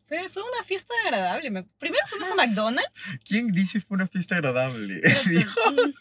[0.07, 1.49] Fue, fue una fiesta agradable.
[1.49, 2.91] me- Primero fuimos a McDonald's.
[3.25, 5.01] ¿Quién dice fue una fiesta agradable?
[5.01, 5.93] pero- Dijo, mm,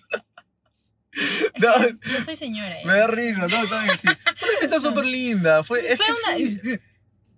[1.59, 1.75] No.
[2.01, 2.81] que yo soy señora.
[2.81, 2.85] ¿eh?
[2.87, 4.09] me da risa, no, está bien, sí.
[4.37, 5.63] Fue una fiesta súper linda.
[5.65, 6.81] Fue, es Fue que una- sí.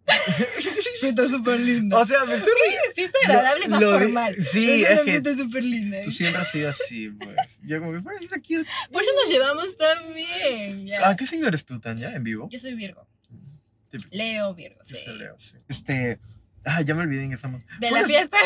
[1.01, 1.99] Fiesta súper linda.
[1.99, 2.95] O sea, me estoy riendo.
[2.95, 4.37] fiesta agradable es más Lo- formal.
[4.45, 5.99] sí, es una que- fiesta súper linda.
[5.99, 6.05] ¿eh?
[6.05, 7.37] Tú siempre has sido así, pues.
[7.63, 8.65] Yo como que, "Bueno, está cute".
[8.93, 10.87] Por eso nos llevamos tan bien.
[10.87, 11.09] ya.
[11.09, 12.49] ¿A qué signo eres tú, Tania, en vivo?
[12.51, 13.07] Yo soy Virgo.
[13.91, 14.11] Típico.
[14.13, 15.03] Leo Virgo, Yo sí.
[15.05, 15.57] soy Leo, sí.
[15.69, 16.19] Este.
[16.67, 17.63] Ah, ya me olvidé en qué estamos.
[17.79, 18.37] De Fue la una- fiesta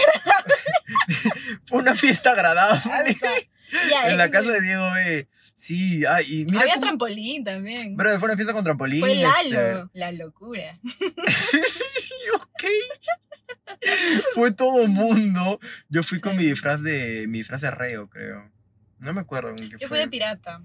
[1.66, 3.16] Fue una fiesta agradable.
[4.06, 5.28] en la casa de Diego B.
[5.54, 6.60] Sí, ah, y mira.
[6.60, 7.96] Había cómo- trampolín también.
[7.96, 9.00] Bro, fue una fiesta con trampolín.
[9.00, 9.90] Fue este, Lalo.
[9.92, 10.78] La locura.
[12.34, 12.64] ok.
[14.34, 15.58] Fue todo mundo.
[15.88, 16.38] Yo fui con Sí.
[16.38, 17.26] mi disfraz de.
[17.28, 18.50] Mi disfraz de reo, creo.
[18.98, 19.54] No me acuerdo.
[19.56, 19.98] qué Yo fui fue.
[20.00, 20.62] de pirata.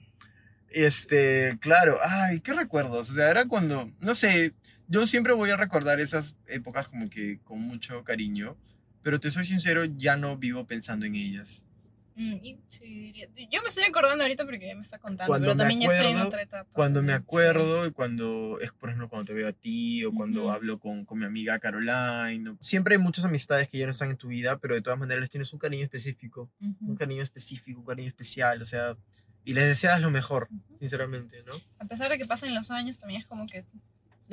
[0.70, 3.10] Este, claro, ay, qué recuerdos.
[3.10, 4.54] O sea, era cuando, no sé,
[4.88, 8.58] yo siempre voy a recordar esas épocas como que con mucho cariño,
[9.04, 11.64] pero te soy sincero, ya no vivo pensando en ellas.
[12.16, 15.46] Mm, y sí, diría- Yo me estoy acordando ahorita porque ya me está contando, Cuando
[15.48, 16.70] pero también ya estoy en acuerdo- otra etapa.
[16.74, 20.42] Cuando me acuerdo, y cuando es por ejemplo cuando te veo a ti o cuando
[20.44, 20.52] Ujú.
[20.52, 22.50] hablo con, con mi amiga Caroline.
[22.52, 25.00] o- Siempre hay muchas amistades que ya no están en tu vida, pero de todas
[25.00, 26.96] maneras les tienes un cariño específico, un Ujú.
[26.96, 28.96] cariño específico, un cariño especial, o sea,
[29.46, 30.78] y les deseas lo mejor, Ujú.
[30.80, 31.54] sinceramente, ¿no?
[31.80, 33.64] A pesar de que pasen los años, también es como que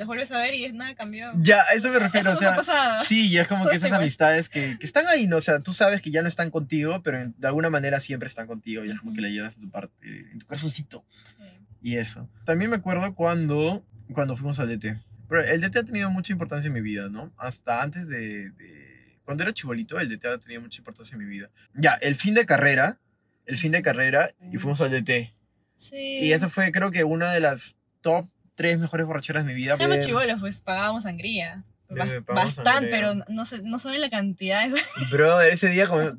[0.01, 1.31] los vuelves a ver y es nada cambió.
[1.37, 3.05] Ya, a eso me refiero, Eso o nos ha sea, pasado.
[3.05, 5.37] Sí, y es como que esas amistades que, que están ahí, ¿no?
[5.37, 8.47] O sea, tú sabes que ya no están contigo, pero de alguna manera siempre están
[8.47, 9.93] contigo y es como que la llevas en tu parte,
[10.31, 11.35] en tu corazoncito Sí.
[11.81, 12.29] y eso.
[12.45, 14.99] También me acuerdo cuando, cuando fuimos al DT.
[15.29, 17.31] Pero el DT ha tenido mucha importancia en mi vida, ¿no?
[17.37, 18.49] Hasta antes de...
[18.51, 21.49] de- cuando era chibolito, el DT ha tenido mucha importancia en mi vida.
[21.75, 22.99] Ya, el fin de carrera,
[23.45, 25.33] el fin de carrera y fuimos al DT.
[25.75, 26.19] Sí.
[26.21, 28.27] Y esa fue creo que una de las top
[28.61, 29.75] tres mejores borracheras de mi vida.
[29.79, 31.63] Éramos chivolos, pues pagábamos sangría.
[31.89, 34.69] Bast- Bastante, pero no, sé, no saben la cantidad.
[34.69, 34.79] De...
[35.11, 36.11] Bro, ese día como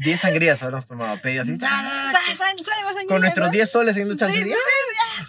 [0.00, 1.56] 10 sangrías habremos tomado, pedido así.
[1.58, 2.12] ¡ta, ta!
[2.12, 3.52] ¿Sabe- sabe- sabe más sangría, Con nuestros no?
[3.52, 4.28] 10 soles haciendo ¡ah!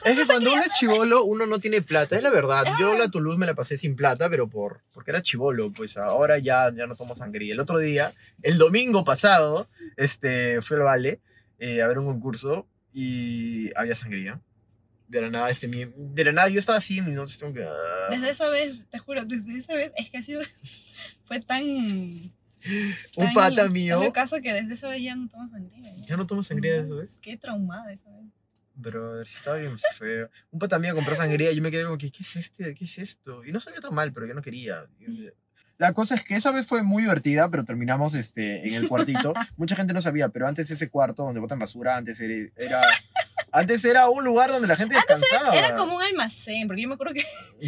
[0.06, 2.64] Es que cuando uno es chivolo, uno no tiene plata, es la verdad.
[2.68, 2.76] Ah.
[2.80, 6.40] Yo la Toulouse me la pasé sin plata, pero por porque era chivolo, pues ahora
[6.40, 7.54] ya, ya no tomo sangría.
[7.54, 11.20] El otro día, el domingo pasado, este, fui al Vale
[11.60, 14.40] eh, a ver un concurso y había sangría.
[15.14, 17.54] De la nada, este, mi- de la nada yo estaba así en mis notas, como
[17.54, 17.64] que...
[17.64, 18.08] ah.
[18.10, 20.42] Desde esa vez, te juro, desde esa vez es que ha sido.
[21.26, 21.64] Fue tan.
[21.64, 22.34] un
[23.16, 24.02] tan- pata tan mío...
[24.02, 25.94] acaso que desde esa vez ya no tomo sangría.
[25.98, 26.06] ¿ya?
[26.08, 27.20] Ya no tomo sangría de eso, ¿ves?
[27.22, 28.26] Qué traumada esa vez.
[28.76, 30.30] Brother, estaba bien feo.
[30.50, 32.74] Un pata mío compró sangría y yo me quedé como que, ¿qué es este?
[32.74, 33.46] ¿Qué es esto?
[33.46, 34.88] Y no sabía tan mal, pero yo no quería.
[35.78, 39.34] La cosa es que esa vez fue muy divertida, pero terminamos este, en el cuartito.
[39.58, 42.82] Mucha gente no sabía, pero antes ese cuarto donde botan basura, antes era, era-
[43.54, 45.56] antes era un lugar donde la gente descansaba.
[45.56, 47.24] Era como un almacén, porque yo me acuerdo que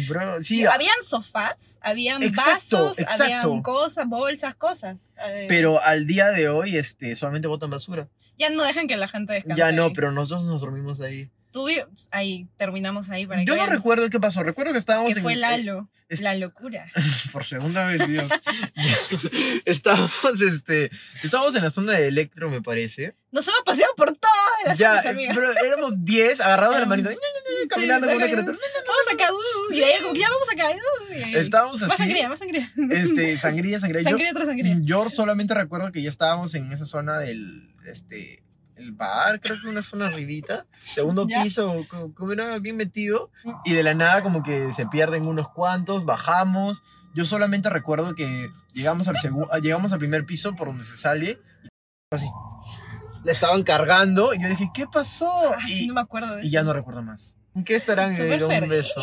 [0.08, 3.22] Bro, sí, habían sofás, habían Exacto, vasos, exacto.
[3.24, 5.14] habían cosas, bolsas, cosas.
[5.48, 8.08] Pero al día de hoy este, solamente botan basura.
[8.36, 9.58] ya no dejan que la gente descanse.
[9.58, 9.92] Ya no, ahí.
[9.94, 11.30] pero nosotros nos dormimos ahí.
[11.56, 14.42] Tú vi- ahí terminamos ahí para Yo que no vean recuerdo qué pasó.
[14.42, 15.22] Recuerdo que estábamos que en...
[15.22, 16.84] fue Lalo, es- la locura.
[17.32, 18.30] por segunda vez, Dios.
[19.64, 20.12] estábamos,
[20.46, 20.90] este,
[21.22, 23.16] estábamos en la zona de Electro, me parece.
[23.32, 24.34] Nos hemos paseado por todas
[24.66, 25.32] las Ya, zonas, eh, amiga.
[25.34, 27.10] pero éramos 10 agarrados de la manita,
[27.70, 28.58] caminando Sí, con una criatura.
[28.86, 30.64] Vamos acá, uh, y como que ya vamos acá.
[30.70, 32.70] uh, Estábamos Más así, sangría, más sangría.
[32.90, 34.02] este, sangría, sangría.
[34.02, 34.76] Yo- Sangría tras sangría.
[34.82, 38.42] Yo solamente recuerdo que ya estábamos en esa zona del, este,
[38.76, 41.42] el bar, creo que una zona arribita, segundo ¿Ya?
[41.42, 43.30] piso, co- como era bien metido,
[43.64, 46.82] y de la nada como que se pierden unos cuantos, bajamos.
[47.14, 51.38] Yo solamente recuerdo que llegamos al segundo, llegamos al primer piso por donde se sale,
[52.12, 52.26] y así.
[53.24, 55.28] Le estaban cargando, y yo dije, ¿qué pasó?
[55.52, 57.36] Ah, y, no me acuerdo de y ya no recuerdo más.
[57.56, 58.12] ¿En qué estarán?
[58.12, 58.46] vida?
[58.52, 59.00] un beso.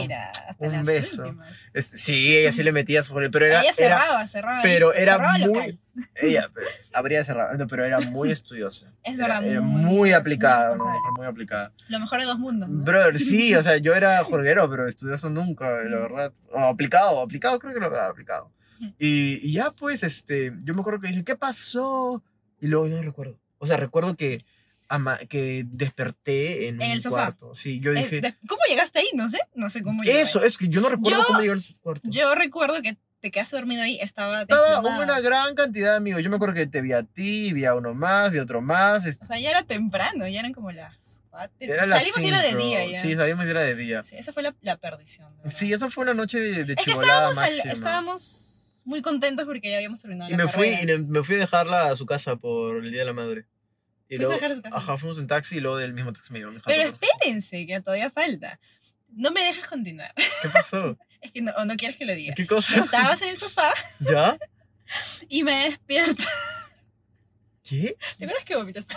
[0.60, 1.24] Un beso.
[1.24, 1.52] últimas.
[1.96, 4.58] Sí, ella sí le metía sobre, pero era, Ella era, cerraba, cerraba.
[4.60, 5.80] ahí, pero era cerraba muy, local.
[6.16, 6.50] Ella
[6.94, 8.92] habría cerrado, no, pero era muy estudiosa.
[9.04, 11.00] Es Era- verdad, era, muy- muy, muy aplicada, responsable.
[11.00, 11.74] mujer muy aplicada.
[11.90, 12.70] Lo mejor de dos mundos.
[12.70, 12.84] ¿no?
[12.84, 16.34] Brother, sí, o sea, yo era jorguero, pero estudioso nunca, la verdad.
[16.52, 18.52] O aplicado, aplicado, creo que lo había aplicado.
[19.00, 22.22] Y, y ya, pues, este, yo me acuerdo que dije, ¿qué pasó?
[22.60, 23.40] Y luego yo no recuerdo.
[23.60, 24.46] O sea, recuerdo que,
[24.90, 27.16] ama- que desperté en, En un el sofá.
[27.16, 27.56] cuarto.
[27.56, 29.08] Sí, yo Eh, dije, ¿Cómo llegaste ahí?
[29.14, 29.38] No sé.
[29.56, 32.10] No sé cómo llegué eso, es que yo no recuerdo Yo- cómo llegar al cuarto.
[32.10, 33.98] Yo recuerdo que te quedaste dormido ahí.
[34.02, 35.04] Estaba Estaba desplomada.
[35.06, 36.22] una gran cantidad de amigos.
[36.22, 38.62] Yo me acuerdo que te vi a ti, vi a uno más, vi a otro
[38.62, 39.06] más.
[39.08, 40.28] O sea, ya era temprano.
[40.28, 41.56] Ya eran como las cuatro.
[41.62, 43.02] Era Salimos y era de día ya.
[43.02, 44.04] Sí, salimos y era de día.
[44.04, 45.34] Sí, esa fue la, la perdición.
[45.38, 45.56] verdad.
[45.58, 47.72] Sí, esa fue una noche de, de Es que estábamos, al- máxima.
[47.74, 51.40] estábamos muy contentos porque ya habíamos terminado Y la me fui, y me fui a
[51.40, 53.46] dejarla a su casa por el Día de la Madre.
[54.10, 54.76] Y a dejar a su casa.
[54.76, 56.42] ajá, fuimos en taxi y luego del mismo taxi me.
[56.66, 58.60] Pero espérense, que todavía falta.
[59.16, 60.14] No me dejes continuar.
[60.16, 60.98] ¿Qué pasó?
[61.24, 62.34] Es que no, no quieres que lo diga.
[62.36, 62.80] ¿Qué cosa?
[62.80, 64.38] Estabas en el sofá ¿Ya?
[65.30, 66.24] y me despierto.
[67.64, 67.96] ¿Qué?
[68.18, 68.94] ¿Te acuerdas que vomitaste?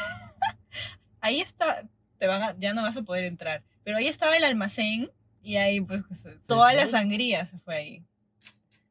[1.21, 3.63] Ahí está, te van a- ya no vas a poder entrar.
[3.85, 5.11] Pero ahí estaba el almacén
[5.43, 6.03] y ahí pues
[6.47, 8.05] toda la sangría se fue ahí.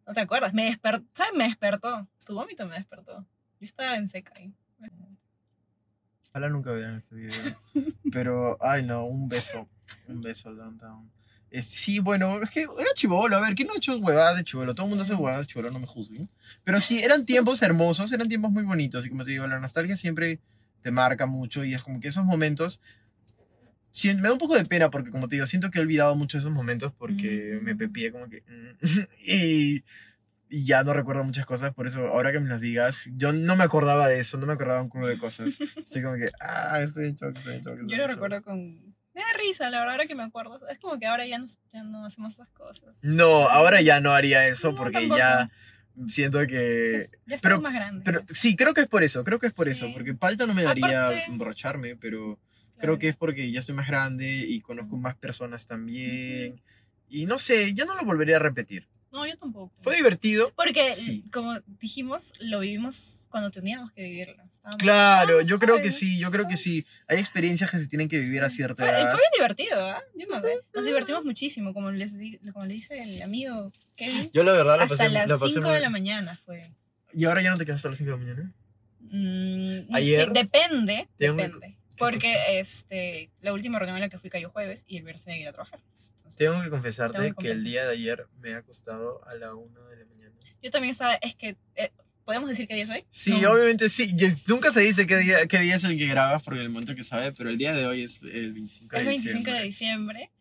[0.07, 0.53] ¿No te acuerdas?
[0.53, 1.33] Me despertó, ¿sabes?
[1.33, 2.07] Me despertó.
[2.25, 3.25] Tu vómito me despertó.
[3.59, 4.53] Yo estaba en seca ahí.
[6.29, 7.41] Ojalá nunca vean este video.
[8.11, 9.67] Pero, ay no, un beso.
[10.07, 11.11] Un beso, Downtown.
[11.51, 13.37] Eh, sí, bueno, es que era chivolo.
[13.37, 14.75] A ver, ¿quién no ha hecho huevadas de chivolo?
[14.75, 16.29] Todo el mundo hace huevadas de chivolo, no me juzguen.
[16.63, 19.05] Pero sí, eran tiempos hermosos, eran tiempos muy bonitos.
[19.05, 20.39] Y como te digo, la nostalgia siempre
[20.81, 21.63] te marca mucho.
[21.63, 22.81] Y es como que esos momentos.
[23.91, 26.15] sí, me da un poco de pena porque, como te digo, siento que he olvidado
[26.15, 27.63] mucho esos momentos porque Mm.
[27.63, 28.41] me pepié como que.
[28.41, 28.79] mm,
[29.25, 29.83] y,
[30.49, 33.55] y ya no recuerdo muchas cosas, por eso ahora que me las digas, yo no
[33.55, 35.57] me acordaba de eso, no me acordaba un culo de cosas.
[35.77, 37.73] Estoy como que, ah, estoy en shock, estoy en shock.
[37.79, 38.11] estoy Yo lo shock".
[38.15, 38.94] recuerdo con...
[39.15, 40.59] Me da risa, la verdad, ahora que me acuerdo.
[40.69, 42.93] Es como que ahora ya no, ya no hacemos esas cosas.
[43.01, 45.17] No, ahora ya no haría eso No, porque tampoco.
[45.17, 45.47] ya
[46.07, 46.91] siento que...
[46.97, 48.03] Pues, ya pero- estamos más grandes.
[48.03, 49.93] Pero sí, creo que es por eso, creo que es por eso, Sí.
[49.93, 52.37] porque palta no me daría Aparte- emborracharme, pero
[52.77, 52.99] creo Claro.
[52.99, 56.61] que es porque ya estoy más grande y conozco más personas también.
[57.07, 58.89] Y no sé, ya no lo volvería a repetir.
[59.15, 59.73] No, yo tampoco.
[59.81, 60.51] Fue divertido.
[60.57, 61.23] Porque, Sí.
[61.31, 64.43] como dijimos, lo vivimos cuando teníamos que vivirlo.
[64.53, 66.85] Estábamos- Claro, yo creo que sí, yo creo que sí.
[67.07, 69.11] Hay experiencias que se tienen que vivir a cierta Fue, edad.
[69.11, 70.03] fue bien divertido, ¿ah?
[70.37, 70.49] Acuerdo.
[70.73, 72.11] Nos divertimos muchísimo, como, les
[72.51, 74.29] como le dice el amigo Kevin.
[74.33, 76.69] Yo la verdad la Hasta pasé, las la pasé 5 muy- de la mañana fue.
[77.13, 78.53] Y ahora ya no te quedas hasta las 5 de la mañana.
[78.99, 81.77] Mm, Ayer- sí, depende, depende.
[81.97, 85.37] Porque este, la última reunión en la que fui cayó jueves y el viernes tenía
[85.37, 85.79] que ir a trabajar.
[86.37, 89.53] Tengo que confesarte Tengo que que el día de ayer me ha acostado a la
[89.55, 90.35] 1 de la mañana.
[90.61, 91.91] Yo también estaba, es que, eh,
[92.25, 93.03] ¿podemos decir qué día es hoy?
[93.11, 93.51] Sí, No.
[93.51, 94.15] obviamente sí.
[94.47, 97.03] Nunca se dice qué día, qué día es el que grabas porque el momento que
[97.03, 99.63] sabe, pero el día de hoy es el 25 de Es 25 de diciembre.
[99.63, 100.31] diciembre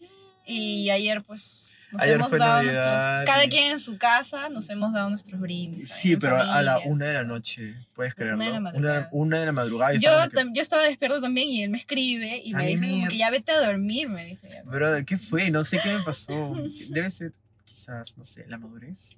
[0.46, 4.48] y ayer pues nos Ayer hemos fue dado Navidad nuestros, cada quien en su casa
[4.50, 5.88] nos hemos dado nuestros brindis.
[5.88, 6.92] Sí, pero a la familia.
[6.92, 8.36] 1 de la noche, puedes creerlo.
[8.36, 9.08] Una de la Una madrugada.
[9.12, 9.94] una de la madrugada.
[9.94, 13.08] y Yo, que, yo estaba despierta también y él me escribe y me dice como
[13.08, 14.48] que ya vete a dormir, me dice.
[14.66, 15.50] Brother, ¿qué fue?
[15.50, 16.54] No sé qué me pasó.
[16.90, 17.32] Debe ser,
[17.64, 19.16] quizás, no sé, la madurez.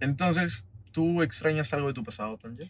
[0.00, 2.64] Entonces, ¿tú extrañas algo de tu pasado, Tanja?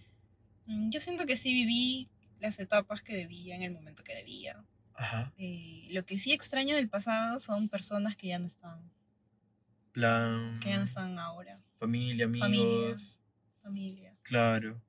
[0.67, 2.09] Mm, Yo siento que sí viví
[2.41, 4.63] las etapas que debía en el momento que debía.
[4.95, 5.33] Ajá.
[5.39, 8.81] Eh, lo que sí extraño del pasado son personas que ya no están,
[9.99, 10.61] Plan.
[10.65, 11.61] no están ahora.
[11.81, 12.49] Familia, amigos.
[12.49, 12.97] Familia.
[13.61, 14.17] Familia.
[14.23, 14.81] Claro.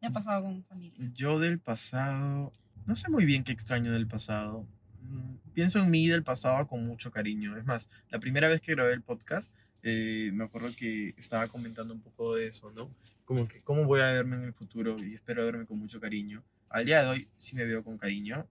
[0.00, 1.08] Me ha pasado con familia.
[1.14, 2.50] Yo del pasado,
[2.84, 4.66] no sé muy bien qué extraño del pasado.
[5.02, 7.56] Mm, Pienso en mí del pasado con mucho cariño.
[7.56, 9.52] Es más, la primera vez que grabé el podcast,
[9.84, 12.90] eh, me acuerdo que estaba comentando un poco de eso, ¿no?
[13.24, 16.42] Como que cómo voy a verme en el futuro y espero verme con mucho cariño.
[16.70, 18.48] Al día de hoy sí me veo con cariño.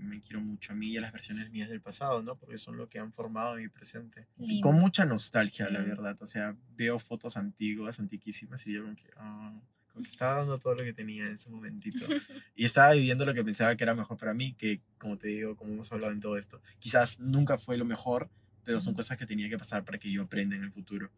[0.00, 2.36] Me quiero mucho a mí y a las versiones mías del pasado, ¿no?
[2.36, 4.26] Porque son lo que han formado mi presente.
[4.38, 4.62] Lindo.
[4.68, 5.88] con mucha nostalgia, la Sí.
[5.88, 6.16] verdad.
[6.20, 9.60] O sea, veo fotos antiguas, antiquísimas y digo como que, ah,
[9.92, 12.04] como que estaba dando todo lo que tenía en ese momentito.
[12.56, 15.54] y estaba viviendo lo que pensaba que era mejor para mí, que como te digo,
[15.56, 18.30] como hemos hablado en todo esto, quizás nunca fue lo mejor,
[18.64, 21.10] pero son cosas que tenía que pasar para que yo aprenda en el futuro.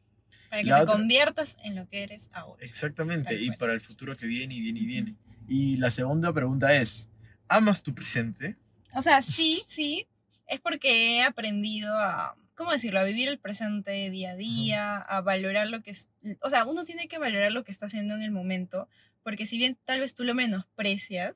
[0.51, 2.65] Para que La te otra- conviertas en lo que eres ahora.
[2.65, 5.17] Exactamente, y para el futuro que viene y viene y viene.
[5.49, 7.09] Y la segunda pregunta es,
[7.49, 8.57] ¿amas tu presente?
[8.95, 10.07] O sea, sí, sí,
[10.47, 13.01] es porque he aprendido a, ¿cómo decirlo?
[13.01, 16.85] A vivir el presente día a día, a valorar lo que es, o sea, uno
[16.85, 18.89] tiene que valorar lo que está haciendo en el momento,
[19.23, 21.35] porque si bien tal vez tú lo menosprecias,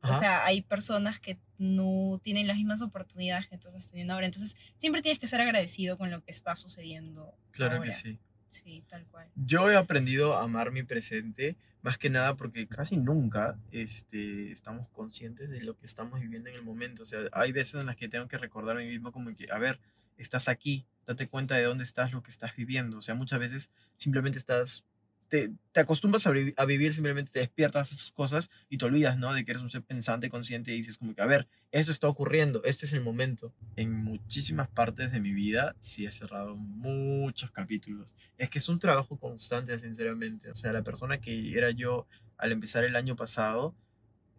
[0.00, 0.18] o Ajá.
[0.20, 4.56] sea, hay personas que no tienen las mismas oportunidades que tú estás teniendo ahora, entonces
[4.76, 7.34] siempre tienes que ser agradecido con lo que está sucediendo.
[7.50, 8.20] Claro que sí.
[8.48, 9.28] Sí, tal cual.
[9.34, 14.88] Yo he aprendido a amar mi presente, más que nada porque casi nunca este, estamos
[14.88, 17.02] conscientes de lo que estamos viviendo en el momento.
[17.02, 19.50] O sea, hay veces en las que tengo que recordar a mí mismo como que,
[19.50, 19.78] a ver,
[20.16, 22.98] estás aquí, date cuenta de dónde estás, lo que estás viviendo.
[22.98, 24.84] O sea, muchas veces simplemente estás,
[25.28, 28.84] te, te acostumbras a, vi- a vivir, simplemente te despiertas a sus cosas y te
[28.86, 29.32] olvidas, ¿no?
[29.34, 32.08] De que eres un ser pensante, consciente y dices como que, a ver, esto está
[32.08, 33.52] ocurriendo, este es el momento.
[33.76, 38.14] En muchísimas partes de mi vida sí he cerrado muchos capítulos.
[38.38, 40.50] Es que es un trabajo constante, sinceramente.
[40.50, 43.74] O sea, la persona que era yo al empezar el año pasado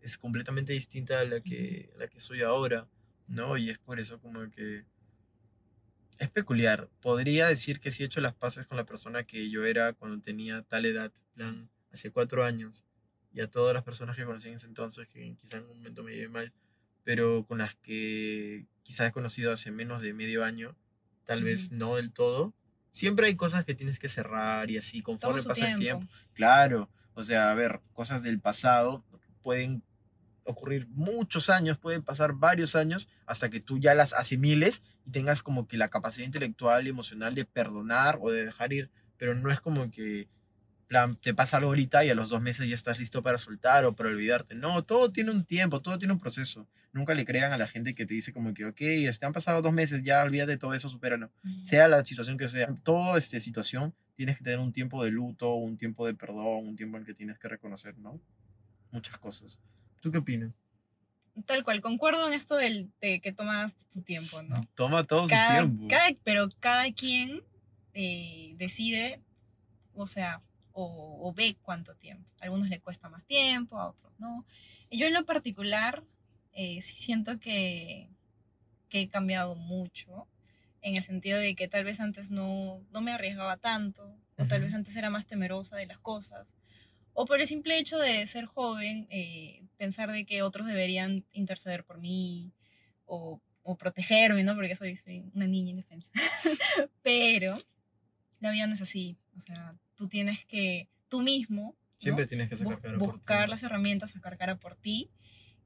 [0.02, 2.88] es completamente distinta a la que, la que soy ahora,
[3.28, 3.58] ¿no?
[3.58, 4.86] Y es por eso como que
[6.20, 6.90] es peculiar.
[7.02, 10.22] Podría decir que sí he hecho las paces con la persona que yo era cuando
[10.22, 12.84] tenía tal edad, plan, hace cuatro años,
[13.34, 16.04] y a todas las personas que conocí en ese entonces, que quizá en un momento
[16.04, 16.54] me llevé mal,
[17.04, 20.76] pero con las que quizás he conocido hace menos de medio año,
[21.26, 22.54] tal vez no del todo.
[22.92, 26.06] Siempre hay cosas que tienes que cerrar y así, conforme pasa el tiempo.
[26.06, 26.14] tiempo.
[26.34, 29.06] Claro, o sea, a ver, cosas del pasado
[29.42, 29.84] pueden
[30.50, 35.44] ocurrir muchos años, pueden pasar varios años hasta que tú ya las asimiles y tengas
[35.44, 39.52] como que la capacidad intelectual y emocional de perdonar o de dejar ir, pero no
[39.52, 40.28] es como que
[40.88, 43.86] plan, te pasa algo ahorita y a los dos meses ya estás listo para soltar
[43.86, 44.56] o para olvidarte.
[44.56, 46.68] No, todo tiene un tiempo, todo tiene un proceso.
[46.92, 49.62] Nunca le crean a la gente que te dice como que, ok, este, han pasado
[49.62, 51.32] dos meses, ya olvídate de todo eso, supéralo
[51.64, 55.54] sea la situación que sea, toda esta situación tienes que tener un tiempo de luto,
[55.54, 58.20] un tiempo de perdón, un tiempo en que tienes que reconocer, ¿no?
[58.92, 59.60] Muchas cosas.
[60.00, 60.52] ¿Tú qué opinas?
[61.46, 64.68] Tal cual, concuerdo en esto del, de que tomas tu tiempo, ¿no?
[64.76, 65.86] Toma todo su tiempo.
[65.88, 67.44] cada- pero cada quien
[67.94, 69.22] eh, decide,
[69.94, 70.42] o sea,
[70.74, 72.30] o, o ve cuánto tiempo.
[72.42, 74.46] A algunos le cuesta más tiempo, a otros no.
[74.90, 76.04] Y yo en lo particular,
[76.54, 78.10] eh, sí siento que,
[78.90, 80.28] que he cambiado mucho.
[80.82, 84.62] en el sentido de que tal vez antes no, no me arriesgaba tanto, o tal
[84.62, 86.48] vez antes era más temerosa de las cosas,
[87.22, 91.84] o por el simple hecho de ser joven, eh, pensar de que otros deberían interceder
[91.84, 92.54] por mí
[93.06, 94.56] o, o protegerme, ¿no?
[94.56, 96.10] Porque soy, soy una niña indefensa.
[97.04, 97.62] Pero
[98.40, 101.76] la vida no es así, o sea, tú tienes que, tú mismo, ¿no?
[101.98, 103.14] Siempre tienes que sacar Bus- cara por ti.
[103.18, 105.10] buscar las herramientas, sacar cara por ti.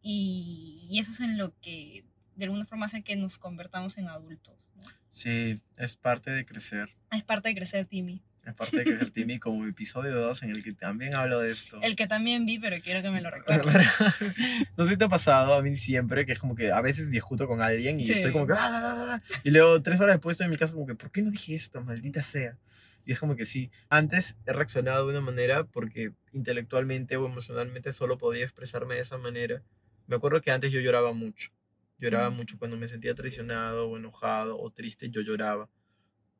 [0.01, 2.03] Y, y eso es en lo que
[2.35, 4.67] de alguna forma hace que nos convertamos en adultos.
[4.75, 4.81] ¿no?
[5.09, 6.89] Sí, es parte de crecer.
[7.11, 8.23] Es parte de crecer, Timmy.
[8.45, 11.79] Es parte de crecer, Timmy, como episodio 2 en el que también hablo de esto.
[11.81, 13.65] El que también vi, pero quiero que me lo recuerdes.
[14.77, 17.09] no sé si te ha pasado a mí siempre, que es como que a veces
[17.09, 18.13] discuto con alguien y Sí.
[18.13, 18.53] estoy como que...
[18.53, 20.95] "Ah, ah, ah, ah", y luego tres horas después estoy en mi casa como que,
[20.95, 21.81] ¿por qué no dije esto?
[21.83, 22.57] Maldita sea.
[23.05, 23.71] Y es como que sí.
[23.89, 29.17] Antes he reaccionado de una manera porque intelectualmente o emocionalmente solo podía expresarme de esa
[29.17, 29.61] manera.
[30.07, 31.49] Me acuerdo que antes yo lloraba mucho.
[31.97, 32.35] Lloraba Mm.
[32.35, 35.69] mucho cuando me sentía traicionado o enojado o triste, yo lloraba.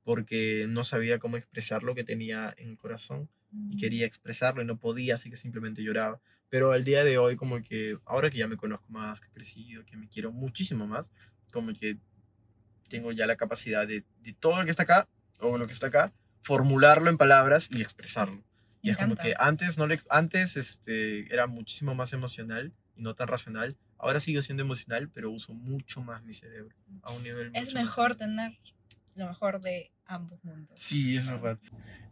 [0.04, 3.30] Porque no sabía cómo expresar lo que tenía en el corazón
[3.70, 6.20] y quería expresarlo y no podía, así que simplemente lloraba.
[6.50, 9.32] Pero al día de hoy, como que ahora que ya me conozco más, que he
[9.32, 11.10] crecido, que me quiero muchísimo más,
[11.52, 11.98] como que
[12.90, 15.08] tengo ya la capacidad de, de todo lo que está acá,
[15.40, 18.44] o lo que está acá, formularlo en palabras y expresarlo.
[18.82, 23.16] Y es como que antes, no le, antes este, era muchísimo más emocional y no
[23.16, 23.78] tan racional.
[23.98, 26.76] Ahora sigo siendo emocional, pero uso mucho más mi cerebro.
[27.02, 28.60] A un nivel Es más mejor tener
[29.16, 30.80] lo mejor de ambos mundos.
[30.80, 31.60] Sí, es verdad.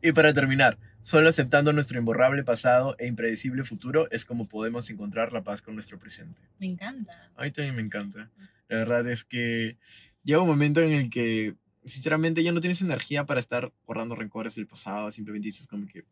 [0.01, 5.31] Y para terminar, solo aceptando nuestro imborrable pasado e impredecible futuro es como podemos encontrar
[5.33, 6.41] la paz con nuestro presente.
[6.59, 7.31] Me encanta.
[7.35, 8.31] A mí también me encanta.
[8.67, 9.77] La verdad es que
[10.23, 14.55] llega un momento en el que, sinceramente, ya no tienes energía para estar borrando rencores
[14.55, 15.11] del pasado.
[15.11, 16.05] Simplemente dices como que...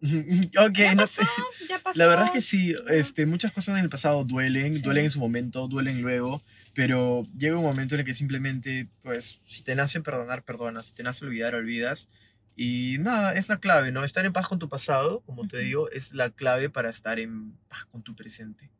[0.58, 1.28] ok, ya no pasó, sé.
[1.68, 1.98] ya pasó.
[1.98, 4.82] La verdad es que sí, este, muchas cosas en el pasado duelen, Sí.
[4.82, 6.42] duelen en su momento, duelen luego,
[6.74, 10.94] pero llega un momento en el que simplemente, pues, si te nace perdonar, perdonas, si
[10.94, 12.08] te nace olvidar, olvidas.
[12.56, 14.04] Y nada, es la clave, ¿no?
[14.04, 15.64] Estar en paz con tu pasado, como te Ujú.
[15.66, 18.70] digo, es la clave para estar en paz con tu presente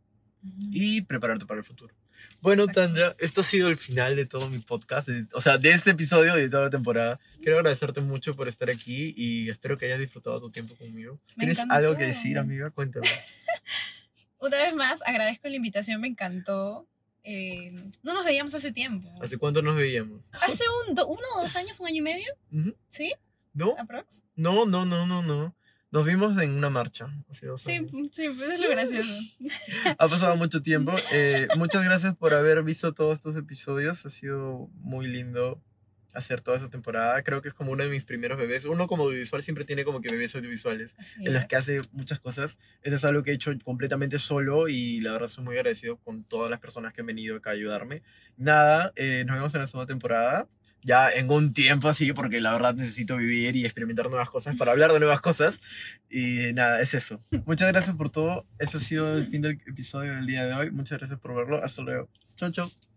[0.42, 0.68] Ujú.
[0.72, 1.94] y prepararte para el futuro.
[2.40, 2.66] Bueno.
[2.66, 5.90] Tanja, esto ha sido el final de todo mi podcast, de- o sea, de este
[5.90, 7.20] episodio y de toda la temporada.
[7.42, 11.18] Quiero agradecerte mucho por estar aquí y espero que hayas disfrutado tu tiempo conmigo.
[11.36, 12.70] Me ¿Tienes algo que decir, amiga?
[12.70, 13.06] Cuéntame.
[14.38, 16.86] Una vez más, agradezco la invitación, me encantó.
[17.22, 19.10] Eh, no nos veíamos hace tiempo.
[19.22, 20.24] ¿Hace cuánto nos veíamos?
[20.40, 22.32] Hace un, do- uno o dos años, un año y medio.
[22.88, 23.12] ¿sí?
[23.52, 23.74] ¿No?
[23.78, 24.24] ¿Aprox?
[24.36, 25.54] No, no, no, no, no.
[25.92, 27.90] Nos vimos en una marcha hace dos Sí, años.
[28.12, 29.12] sí, pues es lo gracioso.
[29.98, 30.92] Ha pasado mucho tiempo.
[31.12, 34.06] Eh, muchas gracias por haber visto todos estos episodios.
[34.06, 35.60] Ha sido muy lindo
[36.12, 37.22] hacer toda esta temporada.
[37.24, 38.64] Creo que es como uno de mis primeros bebés.
[38.66, 41.46] Uno como audiovisual siempre tiene como que bebés audiovisuales Así en es.
[41.46, 42.58] que hace muchas cosas.
[42.82, 46.22] Eso es algo que he hecho completamente solo y la verdad soy muy agradecido con
[46.24, 48.02] todas las personas que han venido acá a ayudarme.
[48.36, 50.48] Nada, eh, nos vemos en la segunda temporada.
[50.82, 54.72] Ya en un tiempo así, porque la verdad necesito vivir y experimentar nuevas cosas para
[54.72, 55.60] hablar de nuevas cosas.
[56.08, 57.22] Y nada, es eso.
[57.46, 58.46] Muchas gracias por todo.
[58.58, 60.70] Ese ha sido el fin del episodio del día de hoy.
[60.70, 61.62] Muchas gracias por verlo.
[61.62, 62.08] Hasta luego.
[62.34, 62.89] Chao, chao.